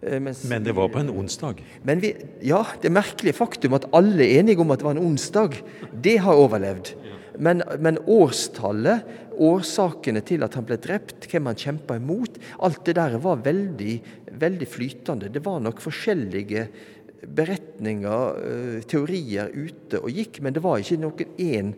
Eh, 0.00 0.16
mens, 0.22 0.44
men 0.48 0.64
det 0.64 0.72
var 0.76 0.88
på 0.88 1.00
en 1.02 1.12
onsdag? 1.12 1.60
Men 1.84 2.00
vi, 2.00 2.14
ja, 2.46 2.62
det 2.82 2.92
merkelige 2.92 3.36
faktum 3.36 3.76
at 3.76 3.88
alle 3.96 4.24
er 4.24 4.40
enige 4.40 4.62
om 4.62 4.72
at 4.72 4.80
det 4.80 4.88
var 4.88 4.96
en 4.96 5.06
onsdag, 5.10 5.60
det 5.92 6.18
har 6.24 6.40
overlevd. 6.40 6.94
Men, 7.40 7.62
men, 7.80 7.96
årstallet, 8.04 9.08
årsakene 9.40 10.20
til 10.26 10.44
at 10.44 10.56
han 10.58 10.66
ble 10.68 10.76
drept, 10.82 11.24
hvem 11.30 11.48
han 11.48 11.58
kjempa 11.58 11.96
imot, 11.96 12.36
alt 12.60 12.82
det 12.84 12.96
der 12.98 13.16
var 13.22 13.40
veldig, 13.44 13.94
veldig 14.40 14.68
flytende. 14.68 15.30
Det 15.32 15.42
var 15.44 15.62
nok 15.64 15.80
forskjellige 15.80 16.66
beretninger, 17.20 18.36
eh, 18.44 18.76
teorier 18.88 19.52
ute 19.52 20.00
og 20.02 20.12
gikk, 20.12 20.42
men 20.44 20.56
det 20.56 20.64
var 20.64 20.80
ikke 20.80 21.00
noen 21.00 21.36
én 21.40 21.72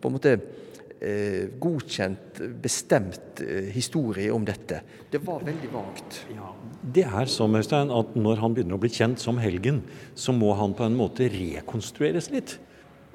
på 0.00 0.08
en 0.08 0.14
måte 0.14 0.36
eh, 0.36 1.50
godkjent, 1.62 2.40
bestemt 2.62 3.42
eh, 3.42 3.70
historie 3.74 4.30
om 4.34 4.46
dette. 4.46 4.80
Det 5.10 5.22
var 5.26 5.42
veldig 5.46 5.72
vagt. 5.74 6.20
Ja. 6.36 6.52
Det 6.80 7.04
er 7.06 7.30
som 7.30 7.54
Øystein, 7.58 7.90
at 7.90 8.14
når 8.14 8.44
han 8.44 8.54
begynner 8.54 8.78
å 8.78 8.82
bli 8.82 8.92
kjent 8.94 9.22
som 9.22 9.42
helgen, 9.42 9.82
så 10.14 10.34
må 10.36 10.54
han 10.58 10.76
på 10.78 10.86
en 10.86 10.98
måte 10.98 11.26
rekonstrueres 11.34 12.30
litt. 12.30 12.56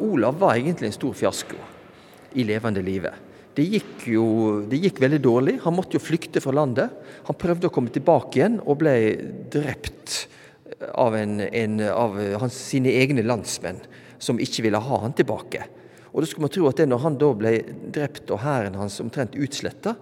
Olav 0.03 0.37
var 0.43 0.59
egentlig 0.59 0.91
en 0.91 0.99
stor 0.99 1.15
fiasko 1.15 1.57
i 2.35 2.45
levende 2.47 2.83
livet. 2.85 3.33
Det 3.55 3.63
gikk 3.71 4.07
jo 4.11 4.25
det 4.67 4.81
gikk 4.83 4.99
veldig 4.99 5.21
dårlig. 5.23 5.55
Han 5.63 5.77
måtte 5.77 5.95
jo 5.95 6.03
flykte 6.03 6.41
fra 6.43 6.53
landet. 6.55 6.91
Han 7.29 7.37
prøvde 7.39 7.69
å 7.69 7.73
komme 7.73 7.93
tilbake 7.93 8.41
igjen 8.41 8.59
og 8.65 8.81
ble 8.81 8.95
drept 9.53 10.25
av, 10.91 11.15
en, 11.15 11.39
en, 11.39 11.79
av 11.87 12.17
hans, 12.41 12.57
sine 12.71 12.91
egne 12.99 13.23
landsmenn, 13.23 13.79
som 14.19 14.41
ikke 14.41 14.65
ville 14.65 14.81
ha 14.81 15.01
han 15.05 15.15
tilbake. 15.15 15.63
Og 16.11 16.23
da 16.23 16.27
skulle 16.27 16.47
man 16.47 16.55
tro 16.55 16.67
at 16.67 16.79
det 16.79 16.89
når 16.91 17.03
han 17.03 17.17
da 17.19 17.31
ble 17.35 17.53
drept 17.95 18.31
og 18.31 18.43
hæren 18.43 18.77
hans 18.79 18.99
omtrent 19.03 19.35
utsletta, 19.39 19.95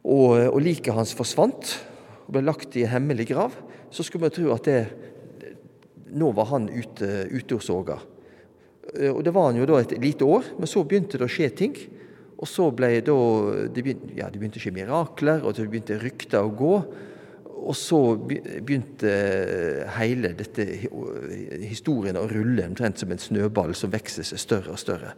og, 0.00 0.36
og 0.48 0.60
liket 0.64 0.96
hans 0.96 1.12
forsvant 1.16 1.74
og 2.26 2.32
ble 2.36 2.44
lagt 2.46 2.76
i 2.80 2.86
en 2.86 2.94
hemmelig 2.94 3.28
grav, 3.32 3.56
så 3.92 4.04
skulle 4.06 4.28
man 4.28 4.36
tro 4.36 4.52
at 4.54 4.68
det, 4.68 4.78
nå 6.16 6.30
var 6.36 6.48
han 6.52 6.70
ute, 6.72 7.26
ute 7.32 7.56
og 7.56 7.64
soga. 7.64 7.98
Eh, 8.96 9.10
og 9.12 9.24
Det 9.24 9.34
var 9.34 9.50
han 9.50 9.60
jo 9.60 9.68
da 9.68 9.80
et 9.80 9.96
lite 10.00 10.24
år, 10.24 10.54
men 10.58 10.70
så 10.70 10.84
begynte 10.84 11.18
det 11.18 11.28
å 11.28 11.32
skje 11.32 11.50
ting. 11.56 11.76
Og 12.40 12.48
så 12.48 12.70
ble 12.72 12.94
da, 13.04 13.16
det 13.68 13.84
begynte, 13.84 14.14
ja, 14.16 14.30
det 14.32 14.40
begynte 14.40 14.60
å 14.60 14.64
skje 14.64 14.72
mirakler, 14.74 15.42
og 15.44 15.54
det 15.56 15.68
begynte 15.68 16.00
rykter 16.00 16.40
å 16.40 16.54
gå. 16.56 16.76
Og 17.60 17.76
så 17.76 17.98
begynte 18.16 19.10
hele 19.98 20.30
dette 20.38 20.64
historien 21.68 22.16
å 22.16 22.24
rulle 22.30 22.64
omtrent 22.64 23.02
som 23.02 23.12
en 23.12 23.20
snøball 23.20 23.74
som 23.76 23.92
vokser 23.92 24.24
seg 24.24 24.40
større 24.40 24.72
og 24.72 24.80
større. 24.80 25.12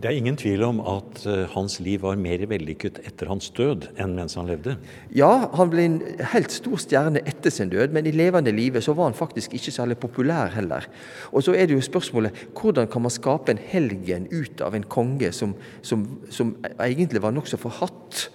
Det 0.00 0.08
er 0.08 0.16
ingen 0.16 0.38
tvil 0.40 0.62
om 0.64 0.78
at 0.88 1.20
eh, 1.28 1.42
hans 1.52 1.76
liv 1.84 2.00
var 2.02 2.16
mer 2.16 2.40
vellykket 2.48 3.02
etter 3.04 3.28
hans 3.28 3.50
død 3.52 3.90
enn 4.00 4.14
mens 4.16 4.38
han 4.38 4.48
levde? 4.48 4.78
Ja, 5.12 5.50
han 5.52 5.68
ble 5.70 5.84
en 5.84 5.98
helt 6.32 6.54
stor 6.54 6.80
stjerne 6.80 7.20
etter 7.28 7.52
sin 7.52 7.68
død, 7.70 7.92
men 7.92 8.08
i 8.08 8.14
levende 8.16 8.54
livet 8.56 8.86
så 8.86 8.96
var 8.96 9.10
han 9.10 9.18
faktisk 9.18 9.52
ikke 9.58 9.74
særlig 9.74 9.98
populær 10.00 10.54
heller. 10.56 10.88
Og 11.30 11.44
så 11.44 11.52
er 11.52 11.68
det 11.68 11.76
jo 11.76 11.84
spørsmålet 11.84 12.46
hvordan 12.56 12.88
kan 12.88 13.04
man 13.04 13.12
skape 13.12 13.52
en 13.52 13.60
helgen 13.60 14.30
ut 14.32 14.64
av 14.64 14.78
en 14.78 14.88
konge 14.88 15.28
som, 15.36 15.52
som, 15.84 16.06
som 16.32 16.56
egentlig 16.80 17.22
var 17.22 17.36
nokså 17.36 17.60
forhatt? 17.60 18.30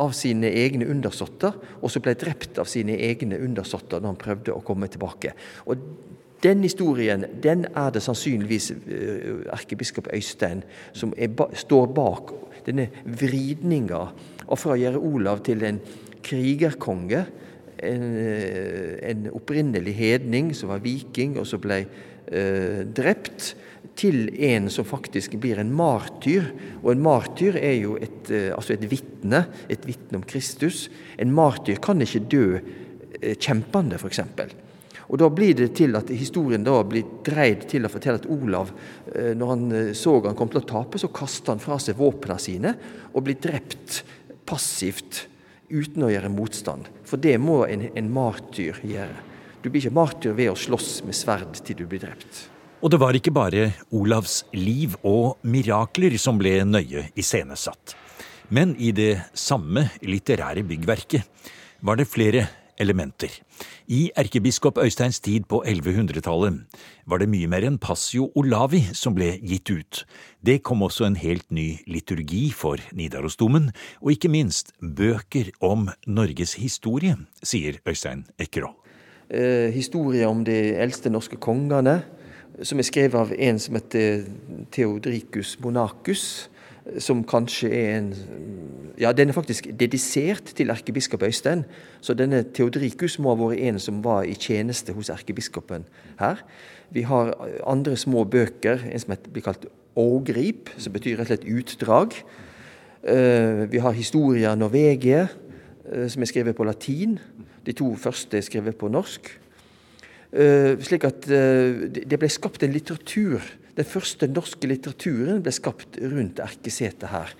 av 0.00 0.14
sine 0.16 0.48
egne 0.56 0.86
undersåtter, 0.88 1.56
og 1.82 1.90
som 1.92 2.00
ble 2.00 2.14
drept 2.16 2.56
av 2.62 2.68
sine 2.70 2.94
egne 3.04 3.36
undersåtter 3.42 4.00
når 4.00 4.14
han 4.14 4.20
prøvde 4.22 4.54
å 4.54 4.62
komme 4.64 4.88
tilbake. 4.88 5.34
Og 5.68 5.82
den 6.42 6.62
historien 6.64 7.26
den 7.42 7.66
er 7.76 7.90
det 7.92 8.02
sannsynligvis 8.04 8.70
erkebiskop 9.52 10.08
Øystein 10.14 10.62
som 10.92 11.12
er, 11.16 11.32
står 11.54 11.90
bak. 11.96 12.32
Denne 12.66 12.88
vridninga 13.04 14.04
fra 14.50 14.74
å 14.74 14.80
gjøre 14.80 15.00
Olav 15.00 15.44
til 15.46 15.64
en 15.68 15.80
krigerkonge, 16.24 17.24
en, 17.80 18.02
uh, 18.04 18.96
en 19.08 19.28
opprinnelig 19.32 19.94
hedning 19.96 20.50
som 20.56 20.72
var 20.72 20.82
viking, 20.84 21.38
og 21.40 21.46
som 21.48 21.62
ble 21.62 21.84
eh, 22.30 22.82
drept, 22.84 23.54
til 24.00 24.30
en 24.46 24.68
som 24.72 24.86
faktisk 24.88 25.34
blir 25.40 25.60
en 25.60 25.72
martyr. 25.76 26.50
Og 26.82 26.92
en 26.94 27.02
martyr 27.04 27.58
er 27.60 27.76
jo 27.80 27.96
et, 28.00 28.30
eh, 28.30 28.50
altså 28.54 28.74
et 28.74 28.86
vitne, 28.90 29.44
et 29.68 29.86
vitne 29.86 30.20
om 30.20 30.24
Kristus. 30.24 30.88
En 31.18 31.32
martyr 31.32 31.80
kan 31.82 32.00
ikke 32.00 32.24
dø 32.30 32.46
eh, 33.20 33.36
kjempende, 33.36 33.98
f.eks. 33.98 34.20
Og 35.10 35.18
Da 35.18 35.26
blir 35.34 35.56
det 35.58 35.72
til 35.74 35.96
at 35.98 36.10
historien 36.14 36.62
da 36.62 36.76
blir 36.86 37.18
dreid 37.26 37.66
til 37.70 37.86
å 37.86 37.90
fortelle 37.90 38.20
at 38.22 38.28
Olav, 38.30 38.70
eh, 39.10 39.32
når 39.34 39.48
han 39.50 39.94
så 39.94 40.20
han 40.24 40.38
kom 40.38 40.48
til 40.52 40.62
å 40.62 40.68
tape, 40.68 40.98
så 40.98 41.10
kasta 41.10 41.52
han 41.52 41.62
fra 41.62 41.78
seg 41.82 41.98
våpnene 41.98 42.38
sine 42.38 42.74
og 43.12 43.24
blir 43.26 43.40
drept 43.42 44.04
passivt 44.46 45.26
uten 45.70 46.06
å 46.06 46.10
gjøre 46.10 46.30
motstand. 46.30 46.86
For 47.06 47.18
det 47.18 47.38
må 47.42 47.64
en, 47.66 47.88
en 47.94 48.12
martyr 48.12 48.78
gjøre. 48.86 49.26
Du 49.62 49.68
blir 49.68 49.82
ikke 49.82 49.98
martyr 49.98 50.34
ved 50.34 50.52
å 50.52 50.58
slåss 50.58 51.02
med 51.04 51.16
sverd 51.16 51.58
til 51.64 51.82
du 51.82 51.84
blir 51.90 52.02
drept. 52.02 52.46
Og 52.80 52.92
det 52.92 53.00
var 53.00 53.16
ikke 53.16 53.34
bare 53.34 53.66
Olavs 53.92 54.44
liv 54.56 54.94
og 55.04 55.42
mirakler 55.44 56.16
som 56.20 56.38
ble 56.40 56.62
nøye 56.64 57.10
iscenesatt. 57.18 57.92
Men 58.56 58.72
i 58.80 58.90
det 58.96 59.12
samme 59.36 59.84
litterære 60.02 60.64
byggverket 60.66 61.50
var 61.86 62.00
det 62.00 62.08
flere 62.08 62.46
elementer. 62.80 63.30
I 63.90 64.10
erkebiskop 64.16 64.78
Øysteins 64.78 65.20
tid 65.20 65.46
på 65.50 65.62
1100-tallet 65.66 66.60
var 67.06 67.22
det 67.22 67.28
mye 67.30 67.48
mer 67.50 67.66
enn 67.66 67.78
Passio 67.82 68.28
Olavi 68.38 68.82
som 68.96 69.16
ble 69.16 69.32
gitt 69.42 69.70
ut. 69.70 70.02
Det 70.44 70.60
kom 70.66 70.84
også 70.86 71.08
en 71.08 71.18
helt 71.20 71.48
ny 71.50 71.80
liturgi 71.90 72.50
for 72.56 72.82
Nidarosdomen, 72.96 73.70
og 74.00 74.14
ikke 74.14 74.30
minst 74.32 74.74
bøker 74.80 75.52
om 75.60 75.88
Norges 76.06 76.54
historie, 76.60 77.16
sier 77.42 77.80
Øystein 77.88 78.26
Ekkerhold. 78.38 78.76
Eh, 79.30 79.70
historie 79.70 80.26
om 80.26 80.42
de 80.44 80.74
eldste 80.74 81.10
norske 81.10 81.36
kongene 81.38 82.00
som 82.66 82.80
er 82.80 82.86
skrevet 82.86 83.14
av 83.14 83.30
en 83.32 83.58
som 83.62 83.76
heter 83.78 84.24
Theodricus 84.74 85.54
Monacus. 85.62 86.49
Som 86.98 87.24
kanskje 87.28 87.68
er 87.68 87.98
en 87.98 88.14
Ja, 89.00 89.12
den 89.12 89.28
er 89.28 89.32
faktisk 89.32 89.66
dedisert 89.80 90.52
til 90.56 90.70
erkebiskop 90.70 91.22
Øystein. 91.22 91.64
Så 92.00 92.14
denne 92.14 92.42
Theodricus 92.42 93.18
må 93.18 93.34
ha 93.34 93.38
vært 93.40 93.60
en 93.64 93.78
som 93.78 94.04
var 94.04 94.26
i 94.28 94.34
tjeneste 94.34 94.92
hos 94.92 95.08
erkebiskopen 95.08 95.86
her. 96.20 96.42
Vi 96.90 97.02
har 97.08 97.32
andre 97.66 97.96
små 97.96 98.24
bøker, 98.24 98.82
en 98.92 99.00
som 99.00 99.16
blir 99.32 99.42
kalt 99.42 99.64
Ågrip, 99.96 100.68
som 100.78 100.92
betyr 100.92 101.16
rett 101.16 101.30
og 101.30 101.32
slett 101.32 101.48
utdrag. 101.48 102.18
Eh, 103.02 103.64
vi 103.72 103.78
har 103.78 103.96
Historia 103.96 104.54
Norvegie, 104.54 105.28
eh, 105.92 106.08
som 106.08 106.22
er 106.22 106.26
skrevet 106.26 106.56
på 106.56 106.64
latin. 106.64 107.18
De 107.66 107.72
to 107.72 107.94
første 107.96 108.36
er 108.36 108.44
skrevet 108.44 108.76
på 108.76 108.88
norsk. 108.88 109.38
Uh, 110.30 110.78
slik 110.78 111.02
at 111.04 111.26
det 111.26 112.14
ble 112.14 112.28
skapt 112.30 112.62
en 112.62 112.70
litteratur. 112.70 113.42
Den 113.80 113.88
første 113.88 114.26
norske 114.28 114.68
litteraturen 114.68 115.38
ble 115.40 115.52
skapt 115.56 115.96
rundt 116.04 116.40
erkesetet 116.44 117.08
her, 117.08 117.30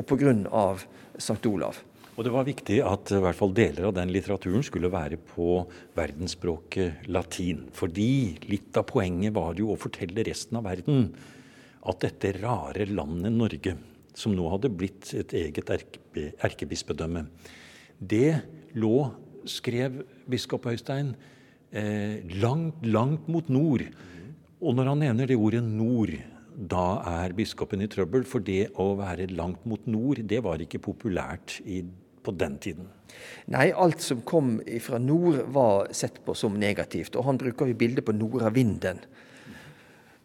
og 0.00 0.06
pga. 0.08 0.32
St. 1.20 1.44
Olav. 1.50 1.76
Og 2.16 2.24
det 2.24 2.30
var 2.32 2.46
viktig 2.46 2.78
at 2.84 3.10
i 3.12 3.18
hvert 3.20 3.36
fall 3.36 3.52
deler 3.52 3.90
av 3.90 3.92
den 3.98 4.08
litteraturen 4.14 4.64
skulle 4.64 4.88
være 4.92 5.18
på 5.34 5.58
verdensspråket 5.98 7.10
latin. 7.12 7.66
Fordi 7.76 8.38
litt 8.48 8.76
av 8.80 8.86
poenget 8.88 9.34
var 9.36 9.60
jo 9.60 9.74
å 9.74 9.76
fortelle 9.80 10.24
resten 10.24 10.56
av 10.56 10.64
verden 10.70 11.10
at 11.84 12.00
dette 12.06 12.32
rare 12.38 12.86
landet 12.88 13.36
Norge, 13.36 13.74
som 14.16 14.32
nå 14.36 14.48
hadde 14.54 14.72
blitt 14.72 15.12
et 15.20 15.34
eget 15.36 15.72
erke, 15.76 16.30
erkebispedømme, 16.40 17.26
det 18.00 18.40
lå, 18.80 19.10
skrev 19.44 20.00
biskop 20.28 20.70
Øystein, 20.72 21.12
eh, 21.72 22.24
langt, 22.40 22.80
langt 22.84 23.28
mot 23.28 23.52
nord. 23.52 23.84
Og 24.60 24.76
når 24.76 24.90
han 24.92 25.00
nevner 25.00 25.30
det 25.30 25.38
ordet 25.40 25.62
nord, 25.64 26.12
da 26.52 27.00
er 27.08 27.32
biskopen 27.36 27.80
i 27.80 27.88
trøbbel. 27.88 28.26
For 28.28 28.44
det 28.44 28.74
å 28.80 28.92
være 28.98 29.30
langt 29.32 29.64
mot 29.68 29.86
nord, 29.88 30.20
det 30.28 30.42
var 30.44 30.60
ikke 30.60 30.82
populært 30.84 31.58
i, 31.64 31.80
på 32.20 32.34
den 32.36 32.58
tiden. 32.60 32.90
Nei, 33.52 33.70
alt 33.72 34.04
som 34.04 34.20
kom 34.28 34.58
fra 34.84 35.00
nord 35.00 35.40
var 35.54 35.88
sett 35.96 36.20
på 36.26 36.36
som 36.36 36.60
negativt. 36.60 37.16
Og 37.16 37.24
han 37.30 37.40
bruker 37.40 37.70
jo 37.70 37.78
bildet 37.80 38.04
på 38.04 38.16
nordavinden. 38.16 39.00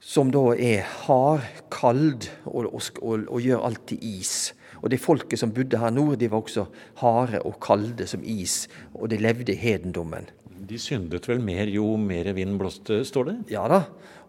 Som 0.05 0.29
da 0.35 0.43
er 0.59 0.83
hard, 1.05 1.47
kald 1.73 2.27
og, 2.43 2.67
og, 2.67 2.81
og, 2.99 3.23
og 3.31 3.39
gjør 3.41 3.63
alt 3.71 3.87
til 3.89 4.03
is. 4.03 4.51
Og 4.83 4.91
det 4.91 4.99
folket 5.01 5.39
som 5.39 5.53
bodde 5.55 5.79
her 5.79 5.93
nord, 5.95 6.19
de 6.19 6.27
var 6.29 6.43
også 6.43 6.67
harde 6.99 7.39
og 7.47 7.55
kalde 7.63 8.05
som 8.09 8.21
is, 8.21 8.65
og 8.93 9.09
de 9.09 9.17
levde 9.23 9.55
i 9.55 9.57
hedendommen. 9.57 10.27
De 10.65 10.77
syndet 10.81 11.27
vel 11.29 11.41
mer 11.45 11.69
jo 11.69 11.91
mer 12.01 12.31
vind 12.33 12.57
blåste, 12.57 13.03
står 13.05 13.27
det? 13.29 13.35
Ja 13.53 13.65
da. 13.69 13.83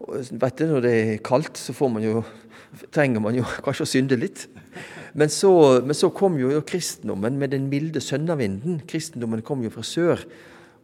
Og, 0.04 0.18
vet 0.36 0.58
du, 0.58 0.66
når 0.68 0.82
det 0.84 0.92
er 0.96 1.22
kaldt, 1.24 1.56
så 1.56 1.72
får 1.76 1.92
man 1.94 2.04
jo, 2.04 2.20
trenger 2.92 3.22
man 3.24 3.38
jo 3.38 3.44
kanskje 3.64 3.86
å 3.86 3.88
synde 3.88 4.18
litt. 4.20 4.44
Men 5.16 5.32
så, 5.32 5.50
men 5.80 5.96
så 5.96 6.10
kom 6.12 6.36
jo 6.36 6.58
kristendommen 6.66 7.38
med 7.40 7.54
den 7.54 7.70
milde 7.72 8.02
sønnavinden. 8.04 8.82
Kristendommen 8.88 9.44
kom 9.46 9.64
jo 9.64 9.72
fra 9.72 9.84
sør. 9.86 10.26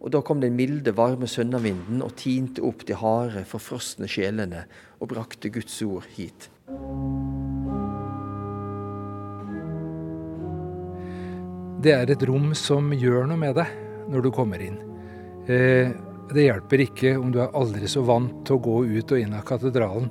Og 0.02 0.14
da 0.14 0.23
kom 0.25 0.40
den 0.42 0.56
milde, 0.59 0.94
varme 0.97 1.28
sønnavinden 1.30 2.00
og 2.02 2.16
tinte 2.18 2.64
opp 2.66 2.87
de 2.88 2.97
harde, 2.99 3.44
forfrosne 3.47 4.09
sjelene 4.11 4.64
og 4.99 5.12
brakte 5.12 5.52
Guds 5.52 5.76
ord 5.85 6.09
hit. 6.16 6.49
Det 11.82 11.92
er 11.92 12.14
et 12.14 12.25
rom 12.30 12.54
som 12.59 12.94
gjør 12.94 13.28
noe 13.28 13.38
med 13.38 13.59
deg 13.59 13.76
når 14.11 14.26
du 14.26 14.32
kommer 14.35 14.62
inn. 14.64 14.80
Eh, 15.51 15.91
det 16.33 16.47
hjelper 16.47 16.85
ikke 16.87 17.17
om 17.19 17.33
du 17.33 17.41
er 17.43 17.57
aldri 17.59 17.89
så 17.91 18.05
vant 18.07 18.45
til 18.47 18.57
å 18.57 18.63
gå 18.63 18.77
ut 18.87 19.13
og 19.13 19.21
inn 19.21 19.35
av 19.37 19.45
katedralen 19.49 20.09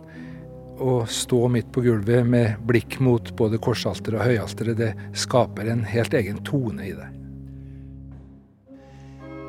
og 0.81 1.09
stå 1.11 1.45
midt 1.53 1.69
på 1.73 1.83
gulvet 1.85 2.25
med 2.27 2.61
blikk 2.67 2.99
mot 3.05 3.31
både 3.37 3.59
korsalteret 3.61 4.17
og 4.17 4.27
høyalteret. 4.27 4.77
Det 4.79 4.91
skaper 5.17 5.69
en 5.71 5.83
helt 5.87 6.13
egen 6.17 6.41
tone 6.47 6.87
i 6.89 6.93
deg. 6.97 7.17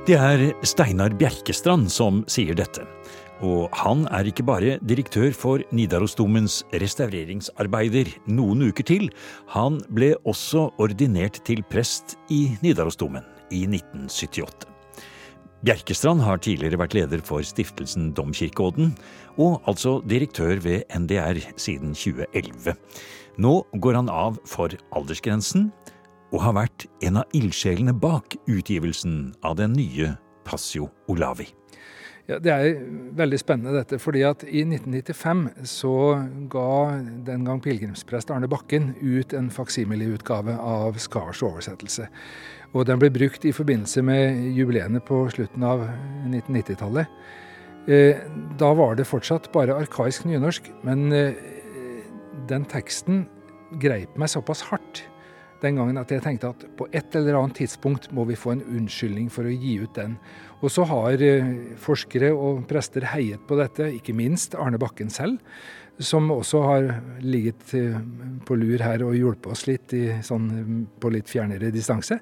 Det 0.02 0.16
er 0.18 0.48
Steinar 0.66 1.14
Bjerkestrand 1.14 1.86
som 1.92 2.24
sier 2.30 2.56
dette. 2.58 2.84
Og 3.42 3.70
han 3.74 4.04
er 4.14 4.28
ikke 4.30 4.46
bare 4.46 4.76
direktør 4.86 5.32
for 5.34 5.62
Nidarosdomens 5.74 6.60
restaureringsarbeider 6.78 8.10
noen 8.30 8.68
uker 8.70 8.86
til, 8.86 9.08
han 9.50 9.80
ble 9.90 10.12
også 10.22 10.68
ordinert 10.82 11.42
til 11.46 11.64
prest 11.70 12.16
i 12.30 12.44
Nidarosdomen 12.62 13.26
i 13.50 13.64
1978. 13.66 14.71
Bjerkestrand 15.62 16.24
har 16.26 16.40
tidligere 16.42 16.80
vært 16.80 16.96
leder 16.96 17.20
for 17.22 17.44
stiftelsen 17.46 18.08
Domkirkeodden, 18.18 18.96
og 19.38 19.62
altså 19.70 20.00
direktør 20.10 20.58
ved 20.58 20.82
NDR 20.90 21.38
siden 21.54 21.92
2011. 21.94 22.74
Nå 23.38 23.52
går 23.78 24.00
han 24.00 24.10
av 24.10 24.40
for 24.42 24.74
aldersgrensen, 24.90 25.68
og 26.34 26.42
har 26.42 26.56
vært 26.56 26.88
en 27.06 27.20
av 27.22 27.38
ildsjelene 27.38 27.94
bak 27.94 28.34
utgivelsen 28.50 29.36
av 29.46 29.54
den 29.60 29.76
nye 29.78 30.16
Passio 30.42 30.88
Olavi. 31.12 31.46
Ja, 32.30 32.38
Det 32.38 32.52
er 32.52 32.76
veldig 33.18 33.38
spennende 33.40 33.74
dette, 33.74 33.98
fordi 33.98 34.22
at 34.22 34.44
i 34.46 34.62
1995 34.62 35.66
så 35.66 35.94
ga 36.50 37.00
den 37.26 37.44
gang 37.44 37.62
pilegrimsprest 37.62 38.30
Arne 38.30 38.48
Bakken 38.48 38.92
ut 39.02 39.34
en 39.34 39.50
faksimileutgave 39.50 40.54
av 40.54 40.98
Skars 41.02 41.42
oversettelse. 41.42 42.06
Og 42.72 42.86
den 42.86 43.00
ble 43.02 43.10
brukt 43.12 43.44
i 43.44 43.52
forbindelse 43.52 44.04
med 44.06 44.38
jubileene 44.56 45.02
på 45.04 45.24
slutten 45.34 45.66
av 45.66 45.82
1990-tallet. 46.30 47.10
Eh, 47.90 48.22
da 48.58 48.70
var 48.78 48.94
det 48.94 49.08
fortsatt 49.10 49.50
bare 49.52 49.74
arkaisk 49.82 50.24
nynorsk, 50.24 50.70
men 50.86 51.10
eh, 51.12 51.34
den 52.48 52.64
teksten 52.70 53.26
greip 53.82 54.14
meg 54.16 54.30
såpass 54.30 54.62
hardt 54.70 55.02
den 55.62 55.78
gangen 55.80 56.00
at 56.00 56.10
jeg 56.12 56.24
tenkte 56.24 56.52
at 56.52 56.64
på 56.78 56.88
et 56.92 57.14
eller 57.18 57.38
annet 57.38 57.62
tidspunkt 57.62 58.10
må 58.14 58.26
vi 58.28 58.38
få 58.38 58.56
en 58.56 58.64
unnskyldning 58.64 59.30
for 59.32 59.48
å 59.48 59.52
gi 59.54 59.76
ut 59.82 59.94
den. 59.98 60.16
Og 60.62 60.70
så 60.70 60.86
har 60.90 61.22
eh, 61.22 61.52
forskere 61.82 62.32
og 62.34 62.64
prester 62.70 63.06
heiet 63.14 63.46
på 63.48 63.58
dette, 63.58 63.90
ikke 63.98 64.16
minst 64.16 64.58
Arne 64.58 64.80
Bakken 64.82 65.10
selv 65.12 65.40
som 65.98 66.30
også 66.30 66.60
har 66.62 66.88
ligget 67.20 67.74
eh, 67.74 67.96
på 68.46 68.56
lur 68.56 68.82
her 68.82 69.04
og 69.06 69.16
hjulpet 69.16 69.52
oss 69.52 69.66
litt 69.68 69.94
i, 69.96 70.04
sånn, 70.24 70.86
på 71.00 71.12
litt 71.12 71.30
fjernere 71.30 71.72
distanse. 71.74 72.18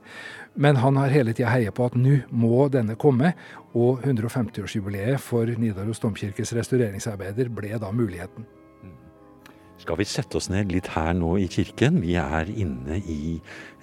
Men 0.54 0.80
han 0.82 0.99
har 1.00 1.14
hele 1.14 1.35
tida 1.37 1.52
heia 1.52 1.73
på 1.75 1.87
at 1.88 1.99
nå 1.99 2.20
må 2.30 2.66
denne 2.73 2.99
komme, 3.00 3.35
og 3.73 4.02
150-årsjubileet 4.04 5.23
for 5.23 5.50
Nidaros 5.61 6.02
domkirkes 6.02 6.54
restaureringsarbeider 6.59 7.52
ble 7.54 7.76
da 7.78 7.92
muligheten. 7.94 8.49
Skal 9.80 9.96
vi 9.96 10.04
sette 10.04 10.37
oss 10.37 10.50
ned 10.52 10.75
litt 10.75 10.90
her 10.92 11.14
nå 11.16 11.38
i 11.40 11.46
kirken? 11.49 12.02
Vi 12.02 12.12
er 12.20 12.50
inne 12.52 12.99
i 13.00 13.38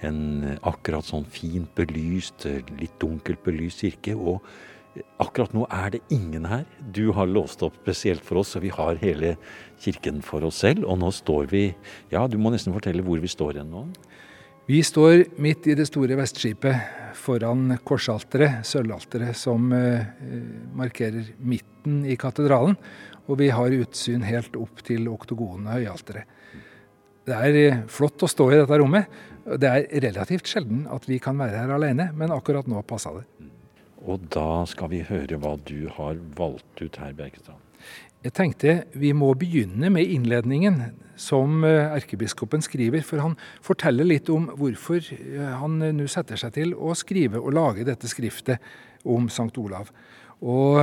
en 0.06 0.58
akkurat 0.62 1.06
sånn 1.06 1.26
fint 1.26 1.72
belyst, 1.74 2.46
litt 2.78 2.94
dunkelt 3.02 3.42
belyst 3.42 3.82
kirke. 3.82 4.14
og 4.14 4.44
Akkurat 5.22 5.52
nå 5.54 5.66
er 5.74 5.96
det 5.96 6.00
ingen 6.14 6.46
her. 6.46 6.64
Du 6.94 7.10
har 7.14 7.26
låst 7.26 7.64
opp 7.66 7.76
spesielt 7.82 8.22
for 8.26 8.40
oss, 8.40 8.54
så 8.54 8.62
vi 8.62 8.70
har 8.74 8.98
hele 9.02 9.34
kirken 9.82 10.22
for 10.22 10.46
oss 10.46 10.62
selv. 10.62 10.86
Og 10.86 11.00
nå 11.02 11.10
står 11.14 11.50
vi 11.50 11.64
Ja, 12.14 12.26
du 12.30 12.38
må 12.38 12.54
nesten 12.54 12.74
fortelle 12.74 13.02
hvor 13.02 13.18
vi 13.18 13.30
står 13.30 13.58
hen 13.58 13.74
nå. 13.74 13.88
Vi 14.68 14.82
står 14.84 15.24
midt 15.40 15.66
i 15.66 15.74
det 15.78 15.86
store 15.88 16.18
vestskipet 16.18 17.14
foran 17.16 17.72
korsalteret, 17.88 18.66
sølvalteret, 18.68 19.32
som 19.36 19.70
eh, 19.72 20.02
markerer 20.76 21.30
midten 21.40 22.02
i 22.04 22.18
katedralen. 22.20 22.76
Og 23.28 23.38
vi 23.42 23.50
har 23.52 23.76
utsyn 23.76 24.24
helt 24.24 24.56
opp 24.56 24.80
til 24.86 25.08
oktogonen 25.12 25.68
og 25.68 25.76
høyalteret. 25.76 26.36
Det 27.28 27.36
er 27.36 27.56
eh, 27.60 27.80
flott 27.92 28.24
å 28.24 28.30
stå 28.30 28.46
i 28.52 28.58
dette 28.62 28.78
rommet. 28.80 29.08
Det 29.60 29.68
er 29.68 30.04
relativt 30.08 30.48
sjelden 30.48 30.86
at 30.92 31.04
vi 31.08 31.18
kan 31.20 31.36
være 31.40 31.60
her 31.60 31.72
alene, 31.76 32.08
men 32.16 32.32
akkurat 32.32 32.68
nå 32.68 32.80
passa 32.88 33.12
det. 33.18 33.26
Og 34.08 34.24
da 34.32 34.64
skal 34.68 34.92
vi 34.92 35.02
høre 35.04 35.36
hva 35.40 35.56
du 35.68 35.90
har 35.92 36.16
valgt 36.38 36.80
ut 36.80 36.96
her, 37.02 37.12
Bergestad. 37.16 37.58
Jeg 38.24 38.34
tenkte 38.34 38.72
vi 38.98 39.12
må 39.14 39.28
begynne 39.38 39.92
med 39.94 40.08
innledningen 40.08 40.80
som 41.20 41.60
eh, 41.68 41.92
erkebiskopen 41.98 42.64
skriver. 42.64 43.04
For 43.04 43.20
han 43.22 43.36
forteller 43.64 44.08
litt 44.08 44.32
om 44.32 44.48
hvorfor 44.56 45.04
eh, 45.04 45.52
han 45.60 45.78
nå 46.00 46.08
setter 46.08 46.40
seg 46.40 46.56
til 46.56 46.72
å 46.74 46.96
skrive 46.96 47.42
og 47.42 47.52
lage 47.60 47.86
dette 47.86 48.08
skriftet 48.08 48.64
om 49.04 49.28
Sankt 49.32 49.60
Olav. 49.60 49.92
Og 50.40 50.80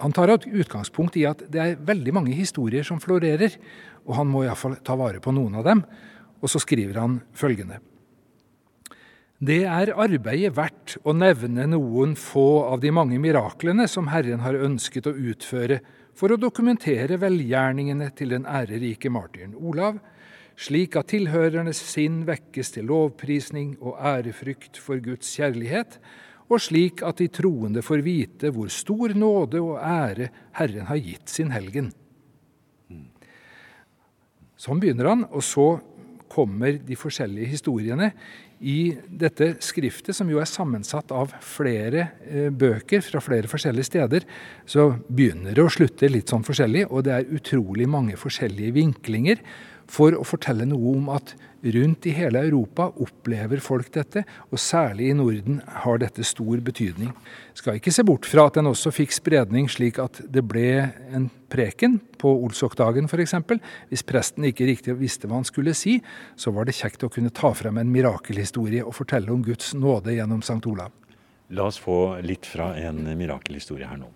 han 0.00 0.12
tar 0.12 0.32
utgangspunkt 0.46 1.16
i 1.20 1.24
at 1.28 1.44
det 1.52 1.60
er 1.62 1.80
veldig 1.80 2.14
mange 2.16 2.34
historier 2.34 2.86
som 2.86 3.00
florerer, 3.02 3.56
og 4.04 4.16
han 4.18 4.30
må 4.30 4.44
iallfall 4.44 4.76
ta 4.84 4.96
vare 4.98 5.22
på 5.22 5.32
noen 5.34 5.60
av 5.60 5.66
dem. 5.66 5.84
Og 6.42 6.50
så 6.50 6.60
skriver 6.60 6.98
han 7.00 7.20
følgende. 7.36 7.78
Det 9.44 9.64
er 9.68 9.92
arbeidet 9.98 10.54
verdt 10.56 10.96
å 11.04 11.12
nevne 11.16 11.66
noen 11.68 12.14
få 12.16 12.64
av 12.70 12.80
de 12.80 12.92
mange 12.94 13.18
miraklene 13.20 13.86
som 13.90 14.08
Herren 14.12 14.44
har 14.44 14.56
ønsket 14.56 15.08
å 15.10 15.14
utføre 15.14 15.80
for 16.14 16.32
å 16.32 16.38
dokumentere 16.40 17.18
velgjerningene 17.20 18.12
til 18.16 18.34
den 18.36 18.46
ærerike 18.46 19.10
martyren 19.12 19.56
Olav, 19.58 19.98
slik 20.54 20.94
at 20.96 21.10
tilhørernes 21.10 21.80
sinn 21.82 22.22
vekkes 22.28 22.76
til 22.76 22.86
lovprisning 22.92 23.74
og 23.82 23.98
ærefrykt 23.98 24.78
for 24.78 25.02
Guds 25.02 25.32
kjærlighet, 25.34 25.98
og 26.50 26.60
slik 26.60 27.02
at 27.06 27.20
de 27.22 27.28
troende 27.32 27.82
får 27.84 28.04
vite 28.04 28.50
hvor 28.54 28.70
stor 28.72 29.14
nåde 29.16 29.62
og 29.62 29.78
ære 29.80 30.30
Herren 30.58 30.88
har 30.90 31.00
gitt 31.00 31.32
sin 31.32 31.52
helgen. 31.54 31.90
Sånn 34.54 34.80
begynner 34.80 35.10
han, 35.10 35.26
og 35.28 35.44
så 35.44 35.68
kommer 36.34 36.78
de 36.82 36.96
forskjellige 36.98 37.52
historiene 37.52 38.10
i 38.64 38.94
dette 39.06 39.50
skriftet, 39.62 40.14
som 40.16 40.30
jo 40.30 40.38
er 40.40 40.48
sammensatt 40.48 41.12
av 41.12 41.34
flere 41.44 42.06
eh, 42.24 42.48
bøker 42.54 43.02
fra 43.04 43.20
flere 43.22 43.50
forskjellige 43.50 43.88
steder, 43.90 44.24
så 44.64 44.88
begynner 45.08 45.56
det 45.56 45.64
å 45.64 45.72
slutte 45.72 46.08
litt 46.08 46.32
sånn 46.32 46.46
forskjellig, 46.46 46.86
og 46.88 47.04
det 47.04 47.12
er 47.16 47.34
utrolig 47.36 47.88
mange 47.90 48.16
forskjellige 48.20 48.76
vinklinger 48.78 49.42
for 49.90 50.16
å 50.16 50.24
fortelle 50.26 50.66
noe 50.68 50.94
om 50.96 51.10
at 51.14 51.34
rundt 51.74 52.06
i 52.06 52.12
hele 52.12 52.42
Europa 52.44 52.90
opplever 53.00 53.60
folk 53.64 53.88
dette, 53.94 54.24
og 54.52 54.60
særlig 54.60 55.08
i 55.10 55.16
Norden 55.16 55.60
har 55.84 56.00
dette 56.02 56.24
stor 56.26 56.60
betydning. 56.64 57.12
Skal 57.56 57.78
ikke 57.78 57.92
se 57.94 58.04
bort 58.04 58.28
fra 58.28 58.46
at 58.48 58.58
den 58.58 58.68
også 58.68 58.92
fikk 58.92 59.14
spredning 59.16 59.70
slik 59.72 60.00
at 60.02 60.20
det 60.28 60.44
ble 60.44 60.66
en 61.14 61.30
preken 61.52 61.98
på 62.20 62.32
Olsokdagen 62.44 63.08
f.eks. 63.08 63.36
Hvis 63.92 64.04
presten 64.06 64.48
ikke 64.48 64.68
riktig 64.68 64.98
visste 65.00 65.30
hva 65.30 65.40
han 65.40 65.48
skulle 65.48 65.76
si, 65.78 66.00
så 66.36 66.52
var 66.54 66.68
det 66.68 66.76
kjekt 66.76 67.06
å 67.06 67.12
kunne 67.12 67.32
ta 67.34 67.54
frem 67.56 67.80
en 67.80 67.92
mirakelhistorie 67.94 68.84
og 68.84 68.96
fortelle 68.98 69.32
om 69.32 69.44
Guds 69.46 69.72
nåde 69.78 70.18
gjennom 70.18 70.44
Sankt 70.44 70.68
Olav. 70.68 70.92
La 71.54 71.68
oss 71.68 71.78
få 71.80 72.18
litt 72.24 72.48
fra 72.48 72.72
en 72.80 73.04
mirakelhistorie 73.16 73.88
her 73.88 74.00
nå. 74.00 74.10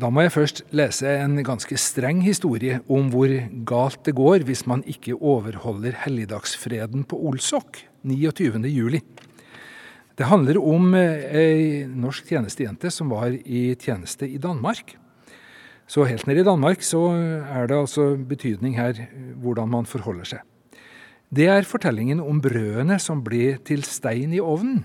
Da 0.00 0.08
må 0.08 0.22
jeg 0.24 0.32
først 0.32 0.60
lese 0.72 1.10
en 1.20 1.34
ganske 1.44 1.76
streng 1.76 2.22
historie 2.24 2.78
om 2.88 3.10
hvor 3.12 3.28
galt 3.68 4.00
det 4.06 4.14
går 4.16 4.46
hvis 4.48 4.62
man 4.70 4.80
ikke 4.88 5.18
overholder 5.18 5.98
helligdagsfreden 6.06 7.02
på 7.04 7.18
Olsok 7.28 7.82
29.07. 8.08 9.00
Det 10.16 10.28
handler 10.30 10.60
om 10.62 10.94
eh, 10.96 11.26
ei 11.36 11.66
norsk 11.84 12.30
tjenestejente 12.32 12.88
som 12.94 13.12
var 13.12 13.34
i 13.34 13.74
tjeneste 13.76 14.28
i 14.28 14.40
Danmark. 14.40 14.94
Så 15.90 16.06
helt 16.08 16.24
nede 16.30 16.46
i 16.46 16.48
Danmark 16.48 16.86
så 16.86 17.02
er 17.12 17.68
det 17.68 17.76
altså 17.82 18.14
betydning 18.16 18.78
her 18.80 19.02
hvordan 19.42 19.68
man 19.68 19.90
forholder 19.90 20.32
seg. 20.32 20.46
Det 21.28 21.50
er 21.50 21.68
fortellingen 21.68 22.22
om 22.24 22.40
brødene 22.40 22.96
som 23.02 23.20
ble 23.26 23.58
til 23.68 23.84
stein 23.84 24.32
i 24.32 24.40
ovnen. 24.40 24.80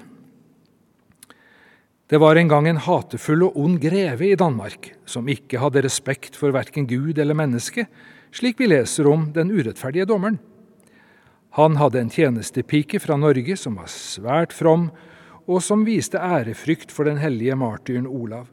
Det 2.07 2.17
var 2.17 2.35
en 2.35 2.47
gang 2.47 2.67
en 2.69 2.77
hatefull 2.77 3.47
og 3.47 3.55
ond 3.57 3.79
greve 3.81 4.27
i 4.27 4.35
Danmark, 4.37 4.91
som 5.09 5.25
ikke 5.25 5.57
hadde 5.57 5.81
respekt 5.81 6.35
for 6.37 6.53
verken 6.53 6.85
Gud 6.85 7.17
eller 7.17 7.33
menneske, 7.33 7.87
slik 8.29 8.59
vi 8.61 8.67
leser 8.69 9.09
om 9.09 9.31
den 9.33 9.49
urettferdige 9.49 10.05
dommeren. 10.05 10.37
Han 11.57 11.79
hadde 11.81 12.03
en 12.03 12.13
tjenestepike 12.13 13.01
fra 13.01 13.17
Norge 13.17 13.57
som 13.57 13.79
var 13.81 13.89
svært 13.89 14.53
from, 14.53 14.91
og 15.49 15.63
som 15.65 15.87
viste 15.87 16.21
ærefrykt 16.21 16.93
for 16.93 17.09
den 17.09 17.17
hellige 17.17 17.57
martyren 17.57 18.05
Olav. 18.05 18.51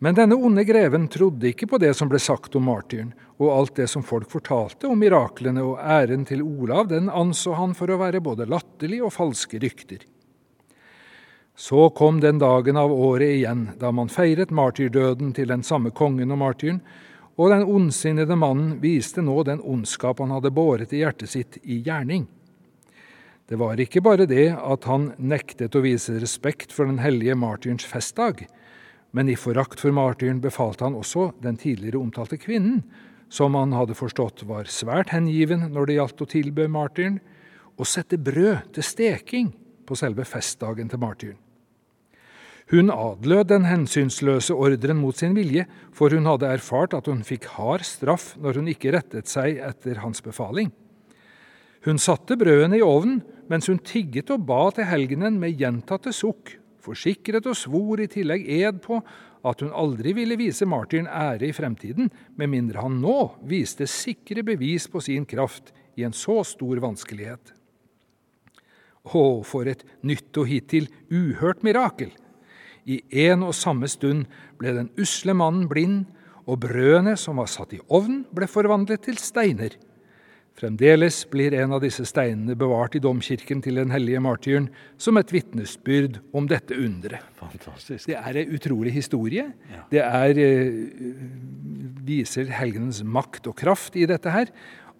Men 0.00 0.20
denne 0.20 0.36
onde 0.36 0.64
greven 0.68 1.08
trodde 1.12 1.48
ikke 1.48 1.68
på 1.68 1.80
det 1.80 1.94
som 1.96 2.12
ble 2.12 2.20
sagt 2.20 2.56
om 2.60 2.68
martyren, 2.68 3.14
og 3.40 3.56
alt 3.56 3.76
det 3.80 3.88
som 3.88 4.04
folk 4.04 4.28
fortalte 4.32 4.88
om 4.88 5.00
miraklene 5.00 5.64
og 5.64 5.80
æren 5.80 6.28
til 6.28 6.44
Olav, 6.44 6.92
den 6.92 7.08
anså 7.08 7.56
han 7.56 7.72
for 7.76 7.88
å 7.88 8.00
være 8.04 8.20
både 8.24 8.48
latterlig 8.48 9.00
og 9.04 9.16
falske 9.16 9.60
rykter. 9.64 10.04
Så 11.56 11.90
kom 11.90 12.20
den 12.20 12.38
dagen 12.38 12.76
av 12.76 12.92
året 12.92 13.36
igjen 13.36 13.68
da 13.80 13.92
man 13.92 14.08
feiret 14.08 14.50
martyrdøden 14.50 15.32
til 15.36 15.50
den 15.50 15.62
samme 15.66 15.90
kongen 15.90 16.32
og 16.32 16.40
martyren, 16.40 16.80
og 17.40 17.50
den 17.52 17.64
ondsinnede 17.64 18.36
mannen 18.36 18.76
viste 18.82 19.22
nå 19.24 19.42
den 19.48 19.62
ondskap 19.64 20.20
han 20.20 20.32
hadde 20.34 20.52
båret 20.52 20.92
i 20.92 21.00
hjertet 21.00 21.32
sitt, 21.32 21.58
i 21.62 21.80
gjerning. 21.86 22.26
Det 23.48 23.58
var 23.58 23.80
ikke 23.80 24.02
bare 24.04 24.28
det 24.30 24.50
at 24.54 24.84
han 24.86 25.10
nektet 25.18 25.74
å 25.74 25.82
vise 25.82 26.18
respekt 26.22 26.70
for 26.72 26.86
den 26.86 27.00
hellige 27.02 27.34
martyrens 27.34 27.86
festdag, 27.88 28.44
men 29.10 29.28
i 29.28 29.38
forakt 29.38 29.80
for 29.82 29.90
martyren 29.94 30.42
befalte 30.42 30.86
han 30.86 30.98
også 30.98 31.32
den 31.42 31.58
tidligere 31.58 31.98
omtalte 31.98 32.38
kvinnen, 32.38 32.84
som 33.30 33.56
han 33.58 33.72
hadde 33.74 33.96
forstått 33.98 34.44
var 34.46 34.70
svært 34.70 35.10
hengiven 35.14 35.68
når 35.74 35.86
det 35.86 35.96
gjaldt 35.96 36.22
å 36.22 36.30
tilbe 36.30 36.68
martyren, 36.70 37.18
å 37.80 37.86
sette 37.88 38.18
brød 38.20 38.70
til 38.76 38.86
steking 38.86 39.50
på 39.90 39.98
selve 39.98 40.24
festdagen 40.28 40.90
til 40.90 41.02
martyren. 41.02 41.38
Hun 42.70 42.92
adlød 42.94 43.48
den 43.50 43.64
hensynsløse 43.66 44.54
ordren 44.54 45.00
mot 45.02 45.18
sin 45.18 45.34
vilje, 45.34 45.64
for 45.90 46.14
hun 46.14 46.28
hadde 46.30 46.52
erfart 46.54 46.94
at 46.94 47.08
hun 47.10 47.24
fikk 47.26 47.48
hard 47.56 47.82
straff 47.82 48.36
når 48.38 48.60
hun 48.60 48.70
ikke 48.70 48.92
rettet 48.94 49.26
seg 49.26 49.58
etter 49.58 49.98
hans 50.04 50.22
befaling. 50.22 50.70
Hun 51.82 51.98
satte 51.98 52.36
brødene 52.38 52.78
i 52.78 52.84
ovnen 52.84 53.24
mens 53.50 53.66
hun 53.66 53.80
tigget 53.82 54.30
og 54.30 54.44
ba 54.46 54.68
til 54.76 54.86
helgenen 54.86 55.40
med 55.42 55.56
gjentatte 55.58 56.12
sukk, 56.14 56.54
forsikret 56.78 57.48
og 57.50 57.58
svor 57.58 57.98
i 58.04 58.06
tillegg 58.10 58.46
ed 58.60 58.78
på 58.84 59.00
at 59.42 59.64
hun 59.64 59.72
aldri 59.74 60.12
ville 60.14 60.36
vise 60.38 60.68
martyren 60.68 61.08
ære 61.10 61.48
i 61.48 61.56
fremtiden, 61.56 62.10
med 62.36 62.52
mindre 62.52 62.84
han 62.84 63.00
nå 63.02 63.32
viste 63.50 63.88
sikre 63.90 64.44
bevis 64.46 64.86
på 64.92 65.02
sin 65.02 65.26
kraft 65.26 65.72
i 65.98 66.04
en 66.06 66.14
så 66.14 66.44
stor 66.46 66.78
vanskelighet. 66.84 67.56
Å, 69.08 69.42
for 69.46 69.68
et 69.70 69.84
nytt 70.04 70.36
og 70.36 70.50
hittil 70.50 70.90
uhørt 71.08 71.64
mirakel! 71.66 72.12
I 72.88 73.00
en 73.28 73.44
og 73.46 73.54
samme 73.54 73.88
stund 73.92 74.26
ble 74.58 74.72
den 74.76 74.88
usle 75.00 75.34
mannen 75.36 75.68
blind, 75.70 76.08
og 76.48 76.62
brødene 76.64 77.14
som 77.20 77.38
var 77.38 77.50
satt 77.52 77.76
i 77.76 77.82
ovnen, 77.92 78.24
ble 78.34 78.48
forvandlet 78.50 79.04
til 79.06 79.18
steiner. 79.20 79.76
Fremdeles 80.58 81.22
blir 81.30 81.54
en 81.56 81.76
av 81.76 81.82
disse 81.84 82.04
steinene 82.08 82.56
bevart 82.58 82.96
i 82.98 83.02
domkirken 83.02 83.62
til 83.64 83.78
den 83.78 83.92
hellige 83.94 84.20
martyren 84.24 84.66
som 85.00 85.16
et 85.20 85.30
vitnesbyrd 85.32 86.18
om 86.36 86.48
dette 86.50 86.76
underet. 86.76 87.22
Fantastisk. 87.38 88.08
Det 88.10 88.18
er 88.18 88.40
en 88.42 88.56
utrolig 88.56 88.92
historie. 88.92 89.46
Ja. 89.70 89.84
Det 89.92 90.02
er, 90.02 90.40
eh, 90.42 91.14
viser 92.04 92.50
helgenens 92.50 93.02
makt 93.04 93.46
og 93.46 93.56
kraft 93.56 93.96
i 93.96 94.08
dette 94.10 94.30
her. 94.34 94.50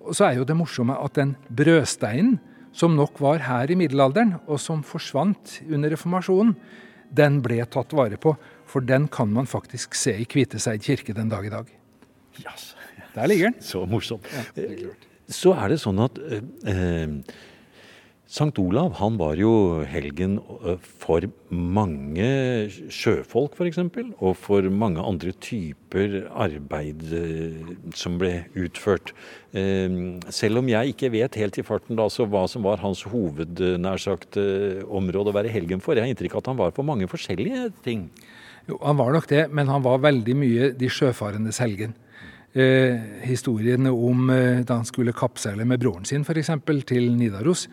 Og 0.00 0.14
så 0.14 0.30
er 0.30 0.38
jo 0.38 0.44
det 0.44 0.56
morsomme 0.56 0.96
at 0.96 1.18
den 1.18 1.36
brødsteinen 1.50 2.38
som 2.72 2.94
nok 2.96 3.20
var 3.22 3.42
her 3.46 3.70
i 3.70 3.76
middelalderen, 3.78 4.36
og 4.46 4.60
som 4.62 4.84
forsvant 4.86 5.58
under 5.68 5.92
reformasjonen, 5.94 6.54
den 7.10 7.40
ble 7.42 7.58
tatt 7.66 7.92
vare 7.96 8.18
på. 8.20 8.36
For 8.70 8.84
den 8.86 9.08
kan 9.10 9.32
man 9.34 9.48
faktisk 9.50 9.96
se 9.98 10.14
i 10.14 10.26
Kviteseid 10.30 10.84
kirke 10.86 11.14
den 11.16 11.32
dag 11.32 11.46
i 11.46 11.52
dag. 11.52 11.70
Yes. 12.38 12.74
Der 13.16 13.26
ligger 13.26 13.50
den. 13.50 13.62
Så 13.62 13.82
morsomt. 13.90 14.28
Ja, 14.30 14.44
er 14.62 14.92
så 15.30 15.54
er 15.54 15.72
det 15.72 15.80
sånn 15.82 15.98
at 16.02 16.18
eh, 16.18 16.46
eh, 16.70 17.12
Sankt 18.30 18.60
Olav 18.62 18.92
han 19.00 19.16
var 19.18 19.34
jo 19.40 19.82
helgen 19.90 20.36
for 21.02 21.24
mange 21.50 22.28
sjøfolk, 22.94 23.56
f.eks. 23.58 23.80
Og 24.22 24.36
for 24.38 24.68
mange 24.70 25.02
andre 25.02 25.32
typer 25.42 26.28
arbeid 26.30 27.02
som 27.98 28.20
ble 28.22 28.44
utført. 28.54 29.10
Selv 29.50 30.62
om 30.62 30.70
jeg 30.70 30.94
ikke 30.94 31.10
vet 31.16 31.40
helt 31.42 31.58
i 31.58 31.64
farten 31.66 31.98
da, 31.98 32.06
hva 32.06 32.44
som 32.46 32.62
var 32.62 32.78
hans 32.84 33.02
hoved, 33.10 33.64
nær 33.82 33.98
sagt, 33.98 34.38
område 34.38 35.34
å 35.34 35.38
være 35.40 35.50
helgen 35.50 35.82
for. 35.82 35.98
Jeg 35.98 36.06
har 36.06 36.14
inntrykk 36.14 36.38
av 36.38 36.44
at 36.44 36.52
han 36.52 36.60
var 36.62 36.76
for 36.76 36.86
mange 36.86 37.10
forskjellige 37.10 37.72
ting. 37.82 38.06
Jo, 38.70 38.78
Han 38.78 39.02
var 39.02 39.10
nok 39.10 39.26
det, 39.26 39.48
men 39.50 39.66
han 39.66 39.82
var 39.82 40.06
veldig 40.06 40.38
mye 40.38 40.70
de 40.78 40.86
sjøfarendes 40.86 41.58
helgen 41.58 41.98
eh, 42.54 42.98
historiene 43.26 43.90
om 43.90 44.30
eh, 44.30 44.60
da 44.66 44.80
han 44.80 44.88
skulle 44.88 45.16
kappseile 45.16 45.66
med 45.66 45.82
broren 45.82 46.06
sin 46.08 46.24
f.eks. 46.26 46.52
til 46.86 47.12
Nidaros. 47.16 47.66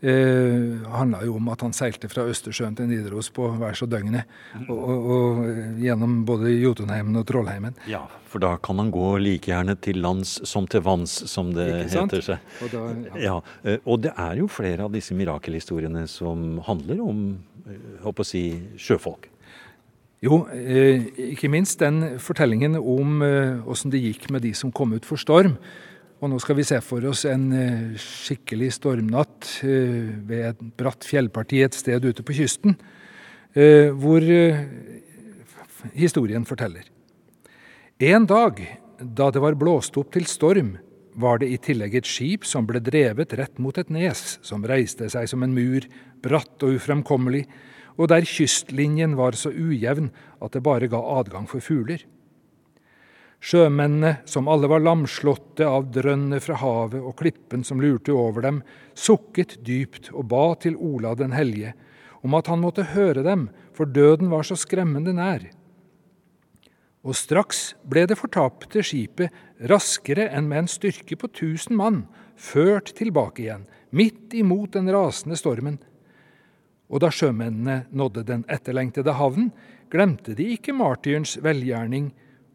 Eh, 0.00 0.86
handla 0.94 1.18
jo 1.26 1.34
om 1.36 1.50
at 1.52 1.60
han 1.60 1.74
seilte 1.76 2.08
fra 2.08 2.24
Østersjøen 2.30 2.76
til 2.78 2.88
Nidaros 2.88 3.28
på 3.36 3.50
hver 3.60 3.76
så 3.76 3.84
døgnet. 3.90 4.30
Og, 4.62 4.78
og, 4.78 5.10
og, 5.16 5.42
eh, 5.50 5.74
gjennom 5.84 6.22
både 6.28 6.54
Jotunheimen 6.54 7.20
og 7.20 7.26
Trollheimen. 7.28 7.76
Ja, 7.90 8.06
for 8.30 8.40
da 8.40 8.54
kan 8.62 8.80
han 8.80 8.92
gå 8.94 9.10
like 9.20 9.50
gjerne 9.52 9.76
til 9.82 10.00
lands 10.00 10.38
som 10.48 10.68
til 10.70 10.84
vanns, 10.86 11.18
som 11.28 11.52
det 11.56 11.68
heter 11.92 12.24
seg. 12.24 12.48
Og, 12.64 12.72
da, 12.72 12.86
ja. 13.10 13.20
Ja, 13.26 13.36
eh, 13.64 13.82
og 13.84 14.00
det 14.06 14.14
er 14.16 14.40
jo 14.40 14.48
flere 14.48 14.88
av 14.88 14.96
disse 14.96 15.16
mirakelhistoriene 15.18 16.06
som 16.08 16.62
handler 16.64 17.04
om 17.04 17.22
håper 18.04 18.24
eh, 18.24 18.24
å 18.24 18.30
si, 18.30 18.44
sjøfolk. 18.80 19.28
Jo, 20.20 20.42
eh, 20.52 21.06
ikke 21.32 21.48
minst 21.48 21.80
den 21.80 22.18
fortellingen 22.20 22.76
om 22.76 23.22
eh, 23.24 23.60
åssen 23.68 23.92
det 23.92 24.02
gikk 24.02 24.28
med 24.32 24.44
de 24.44 24.52
som 24.56 24.72
kom 24.72 24.92
ut 24.92 25.08
for 25.08 25.20
storm. 25.20 25.56
Og 26.20 26.28
nå 26.28 26.38
skal 26.42 26.58
vi 26.58 26.66
se 26.68 26.76
for 26.84 27.04
oss 27.08 27.24
en 27.28 27.46
eh, 27.56 28.00
skikkelig 28.00 28.74
stormnatt 28.76 29.48
ved 29.64 30.44
et 30.50 30.60
bratt 30.76 31.06
fjellparti 31.08 31.62
et 31.64 31.76
sted 31.76 32.04
ute 32.04 32.24
på 32.26 32.36
kysten, 32.36 32.76
hvor 33.50 34.22
historien 35.98 36.44
forteller. 36.46 36.84
En 37.98 38.28
dag 38.30 38.60
da 39.00 39.30
det 39.32 39.40
var 39.40 39.56
blåst 39.56 39.96
opp 39.96 40.12
til 40.12 40.26
storm, 40.28 40.76
var 41.20 41.40
det 41.40 41.48
i 41.50 41.58
tillegg 41.60 41.96
et 41.98 42.08
skip 42.08 42.44
som 42.46 42.66
ble 42.68 42.82
drevet 42.84 43.32
rett 43.38 43.58
mot 43.58 43.76
et 43.80 43.90
nes, 43.92 44.38
som 44.46 44.64
reiste 44.66 45.08
seg 45.10 45.26
som 45.28 45.42
en 45.42 45.54
mur, 45.54 45.86
bratt 46.22 46.62
og 46.62 46.76
ufremkommelig, 46.78 47.46
og 47.98 48.08
der 48.12 48.24
kystlinjen 48.28 49.16
var 49.18 49.36
så 49.36 49.50
ujevn 49.50 50.10
at 50.40 50.54
det 50.54 50.62
bare 50.64 50.88
ga 50.88 51.00
adgang 51.18 51.48
for 51.50 51.64
fugler. 51.64 52.04
Sjømennene, 53.40 54.18
som 54.28 54.48
alle 54.52 54.68
var 54.68 54.82
lamslåtte 54.84 55.64
av 55.64 55.86
drønnet 55.94 56.44
fra 56.44 56.58
havet 56.60 57.00
og 57.00 57.14
klippen 57.22 57.64
som 57.64 57.80
lurte 57.80 58.12
over 58.12 58.44
dem, 58.44 58.60
sukket 58.92 59.56
dypt 59.64 60.10
og 60.12 60.28
ba 60.28 60.44
til 60.60 60.76
Ola 60.76 61.14
den 61.16 61.32
hellige 61.32 61.72
om 62.20 62.36
at 62.36 62.50
han 62.52 62.60
måtte 62.60 62.90
høre 62.92 63.24
dem, 63.24 63.48
for 63.72 63.88
døden 63.88 64.28
var 64.28 64.44
så 64.44 64.58
skremmende 64.60 65.14
nær. 65.16 65.46
Og 67.00 67.16
straks 67.16 67.70
ble 67.88 68.04
det 68.10 68.18
fortapte 68.20 68.82
skipet 68.84 69.32
raskere 69.70 70.28
enn 70.28 70.50
med 70.50 70.66
en 70.66 70.68
styrke 70.68 71.16
på 71.16 71.30
tusen 71.32 71.78
mann 71.80 72.02
ført 72.36 72.92
tilbake 72.98 73.46
igjen, 73.46 73.64
midt 73.88 74.36
imot 74.36 74.76
den 74.76 74.92
rasende 74.92 75.38
stormen, 75.40 75.80
og 76.90 77.00
da 77.04 77.08
sjømennene 77.14 77.86
nådde 77.94 78.24
den 78.26 78.44
etterlengtede 78.50 79.14
havnen, 79.14 79.52
glemte 79.90 80.34
de 80.36 80.48
ikke 80.56 80.74
martyrens 80.76 81.36
velgjerning 81.42 82.10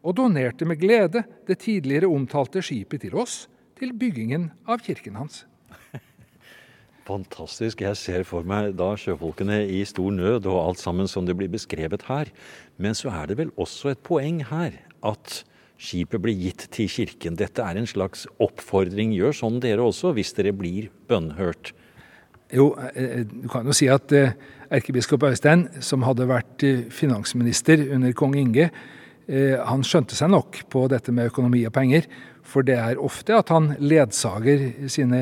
og 0.06 0.14
donerte 0.20 0.66
med 0.68 0.78
glede 0.78 1.24
det 1.48 1.58
tidligere 1.64 2.10
omtalte 2.10 2.62
skipet 2.62 3.02
til 3.02 3.16
oss, 3.18 3.46
til 3.76 3.92
byggingen 3.92 4.52
av 4.70 4.80
kirken 4.86 5.18
hans. 5.18 5.42
Fantastisk. 7.10 7.82
Jeg 7.82 7.98
ser 7.98 8.24
for 8.26 8.46
meg 8.46 8.72
da 8.78 8.92
sjøfolkene 8.98 9.64
i 9.66 9.82
stor 9.88 10.14
nød 10.14 10.46
og 10.46 10.62
alt 10.62 10.82
sammen 10.82 11.10
som 11.10 11.26
det 11.26 11.36
blir 11.38 11.50
beskrevet 11.52 12.06
her. 12.08 12.30
Men 12.78 12.96
så 12.96 13.12
er 13.12 13.30
det 13.30 13.40
vel 13.42 13.52
også 13.58 13.92
et 13.92 14.02
poeng 14.06 14.44
her 14.48 14.78
at 15.06 15.42
skipet 15.76 16.22
blir 16.22 16.38
gitt 16.38 16.68
til 16.72 16.88
kirken. 16.88 17.36
Dette 17.36 17.62
er 17.62 17.76
en 17.76 17.88
slags 17.88 18.24
oppfordring. 18.42 19.12
Gjør 19.16 19.36
sånn 19.42 19.60
dere 19.60 19.84
også, 19.84 20.14
hvis 20.16 20.32
dere 20.38 20.54
blir 20.56 20.88
bønnhørt. 21.10 21.74
Jo, 22.54 22.70
eh, 22.78 23.02
eh, 23.02 23.24
du 23.26 23.48
kan 23.50 23.66
jo 23.66 23.74
si 23.74 23.88
at 23.90 24.12
eh, 24.14 24.36
erkebiskop 24.70 25.26
Øystein, 25.26 25.66
som 25.82 26.04
hadde 26.06 26.28
vært 26.30 26.62
finansminister 26.94 27.82
under 27.94 28.14
kong 28.16 28.36
Inge, 28.38 28.70
han 29.26 29.82
skjønte 29.82 30.14
seg 30.14 30.30
nok 30.30 30.60
på 30.70 30.84
dette 30.92 31.10
med 31.10 31.32
økonomi 31.32 31.64
og 31.66 31.72
penger. 31.74 32.04
For 32.46 32.62
det 32.62 32.76
er 32.78 33.00
ofte 33.02 33.34
at 33.34 33.50
han 33.50 33.72
ledsager 33.82 34.88
sine 34.92 35.20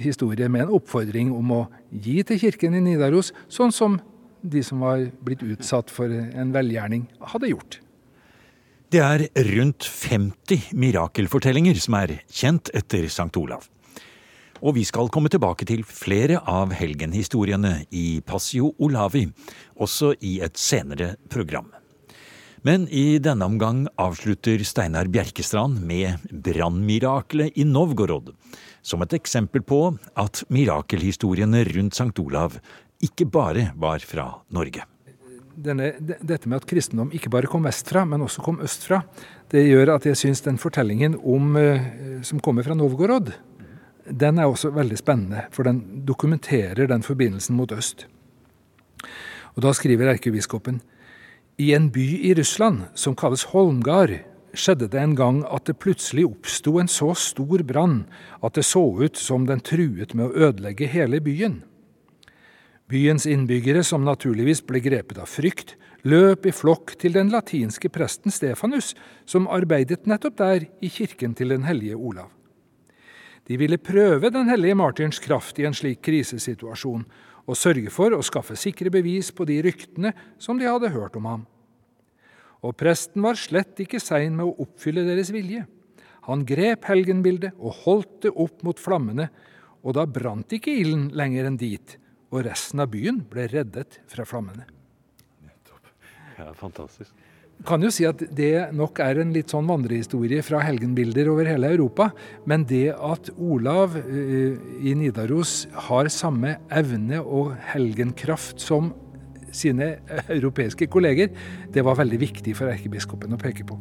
historier 0.00 0.48
med 0.48 0.64
en 0.64 0.74
oppfordring 0.78 1.32
om 1.36 1.52
å 1.52 1.62
gi 1.92 2.22
til 2.24 2.40
kirken 2.40 2.78
i 2.78 2.80
Nidaros, 2.86 3.34
sånn 3.52 3.74
som 3.74 3.98
de 4.44 4.62
som 4.64 4.80
var 4.84 5.06
blitt 5.24 5.44
utsatt 5.44 5.92
for 5.92 6.08
en 6.12 6.52
velgjerning, 6.54 7.06
hadde 7.32 7.52
gjort. 7.52 7.78
Det 8.92 9.00
er 9.02 9.26
rundt 9.56 9.86
50 9.88 10.74
mirakelfortellinger 10.78 11.78
som 11.82 11.96
er 11.98 12.18
kjent 12.30 12.70
etter 12.76 13.08
St. 13.08 13.32
Olav. 13.40 13.66
Og 14.64 14.76
vi 14.78 14.84
skal 14.86 15.10
komme 15.12 15.32
tilbake 15.32 15.66
til 15.68 15.82
flere 15.84 16.38
av 16.48 16.72
helgenhistoriene 16.76 17.88
i 17.92 18.20
Passio 18.24 18.70
Olavi, 18.78 19.26
også 19.76 20.14
i 20.24 20.38
et 20.44 20.60
senere 20.60 21.16
program. 21.32 21.72
Men 22.64 22.86
i 22.88 23.18
denne 23.20 23.44
omgang 23.44 23.82
avslutter 24.00 24.62
Steinar 24.64 25.10
Bjerkestrand 25.12 25.82
med 25.84 26.22
brannmiraklet 26.32 27.58
i 27.60 27.66
Novgorod, 27.68 28.30
som 28.80 29.04
et 29.04 29.12
eksempel 29.18 29.60
på 29.60 29.80
at 30.16 30.40
mirakelhistoriene 30.48 31.60
rundt 31.68 31.98
St. 31.98 32.14
Olav 32.22 32.56
ikke 33.04 33.26
bare 33.28 33.66
var 33.76 34.00
fra 34.08 34.30
Norge. 34.56 34.86
Denne, 35.54 35.90
dette 36.00 36.48
med 36.48 36.62
at 36.62 36.68
kristendom 36.70 37.12
ikke 37.12 37.28
bare 37.34 37.50
kom 37.52 37.68
vestfra, 37.68 38.06
men 38.08 38.24
også 38.24 38.42
kom 38.46 38.56
østfra, 38.64 39.02
det 39.52 39.66
gjør 39.68 39.92
at 39.98 40.08
jeg 40.08 40.22
syns 40.22 40.40
den 40.48 40.56
fortellingen 40.58 41.18
om, 41.20 41.52
eh, 41.60 41.84
som 42.24 42.40
kommer 42.40 42.64
fra 42.64 42.74
Novgorod, 42.74 43.28
den 44.08 44.40
er 44.40 44.48
også 44.48 44.72
veldig 44.72 44.96
spennende. 44.98 45.44
For 45.52 45.68
den 45.68 46.02
dokumenterer 46.08 46.88
den 46.88 47.04
forbindelsen 47.04 47.60
mot 47.60 47.76
øst. 47.76 48.08
Og 49.54 49.62
Da 49.62 49.72
skriver 49.72 50.16
erkebiskopen 50.16 50.80
i 51.56 51.74
en 51.74 51.90
by 51.90 52.06
i 52.26 52.34
Russland 52.34 52.82
som 52.94 53.14
kalles 53.14 53.44
Holmgard, 53.52 54.16
skjedde 54.54 54.88
det 54.90 54.98
en 54.98 55.14
gang 55.18 55.42
at 55.50 55.66
det 55.68 55.78
plutselig 55.82 56.26
oppsto 56.26 56.78
en 56.80 56.90
så 56.90 57.12
stor 57.18 57.62
brann 57.66 58.04
at 58.42 58.58
det 58.58 58.66
så 58.66 58.82
ut 59.02 59.18
som 59.18 59.46
den 59.46 59.62
truet 59.62 60.14
med 60.14 60.30
å 60.30 60.48
ødelegge 60.50 60.90
hele 60.90 61.20
byen. 61.22 61.62
Byens 62.90 63.26
innbyggere, 63.26 63.82
som 63.86 64.04
naturligvis 64.04 64.60
ble 64.66 64.82
grepet 64.84 65.18
av 65.18 65.30
frykt, 65.30 65.76
løp 66.04 66.44
i 66.46 66.52
flokk 66.52 66.96
til 67.00 67.14
den 67.16 67.30
latinske 67.32 67.88
presten 67.88 68.34
Stefanus, 68.34 68.92
som 69.24 69.48
arbeidet 69.48 70.04
nettopp 70.10 70.36
der 70.42 70.66
i 70.84 70.90
kirken 70.92 71.34
til 71.38 71.54
den 71.54 71.64
hellige 71.64 71.96
Olav. 71.96 72.28
De 73.48 73.56
ville 73.60 73.78
prøve 73.78 74.30
den 74.32 74.48
hellige 74.48 74.76
Martins 74.76 75.18
kraft 75.20 75.58
i 75.60 75.66
en 75.68 75.76
slik 75.76 76.02
krisesituasjon, 76.04 77.06
og 77.44 77.58
sørge 77.58 77.92
for 77.92 78.14
å 78.14 78.24
skaffe 78.24 78.56
sikre 78.58 78.92
bevis 78.92 79.30
på 79.34 79.46
de 79.48 79.58
ryktene 79.64 80.14
som 80.40 80.60
de 80.60 80.68
hadde 80.68 80.92
hørt 80.94 81.16
om 81.20 81.28
ham. 81.28 81.42
Og 82.64 82.76
presten 82.80 83.24
var 83.24 83.36
slett 83.36 83.80
ikke 83.84 84.00
sein 84.00 84.36
med 84.38 84.48
å 84.48 84.64
oppfylle 84.64 85.04
deres 85.04 85.32
vilje. 85.34 85.66
Han 86.24 86.46
grep 86.48 86.86
helgenbildet 86.88 87.52
og 87.58 87.82
holdt 87.84 88.22
det 88.24 88.32
opp 88.32 88.62
mot 88.64 88.80
flammene, 88.80 89.28
og 89.84 89.98
da 89.98 90.06
brant 90.08 90.54
ikke 90.56 90.72
ilden 90.72 91.10
lenger 91.12 91.50
enn 91.50 91.60
dit, 91.60 91.98
og 92.32 92.46
resten 92.46 92.80
av 92.80 92.88
byen 92.94 93.20
ble 93.28 93.44
reddet 93.52 94.00
fra 94.08 94.24
flammene. 94.28 94.64
Ja, 96.38 96.48
fantastisk. 96.58 97.12
Kan 97.64 97.84
jo 97.86 97.88
si 97.94 98.04
at 98.04 98.20
det 98.36 98.74
nok 98.76 98.98
er 99.00 99.22
en 99.22 99.30
litt 99.32 99.54
sånn 99.54 99.68
vandrehistorie 99.70 100.42
fra 100.44 100.60
helgenbilder 100.66 101.30
over 101.32 101.48
hele 101.48 101.70
Europa. 101.72 102.10
Men 102.50 102.66
det 102.68 102.90
at 102.92 103.30
Olav 103.38 103.96
uh, 103.96 104.58
i 104.84 104.92
Nidaros 104.98 105.64
har 105.88 106.10
samme 106.12 106.58
evne 106.74 107.22
og 107.22 107.54
helgenkraft 107.72 108.60
som 108.60 108.92
sine 109.54 109.94
europeiske 110.26 110.90
kolleger, 110.90 111.30
det 111.72 111.84
var 111.86 112.00
veldig 112.02 112.20
viktig 112.26 112.56
for 112.58 112.72
erkebiskopen 112.74 113.36
å 113.36 113.40
peke 113.40 113.66
på. 113.68 113.78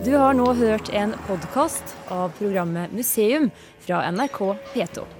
Du 0.00 0.14
har 0.16 0.32
nå 0.32 0.46
hørt 0.56 0.88
en 0.96 1.12
podkast 1.26 1.94
av 2.08 2.32
programmet 2.38 2.92
Museum 2.96 3.50
fra 3.84 4.00
NRK 4.08 4.38
P2. 4.72 5.19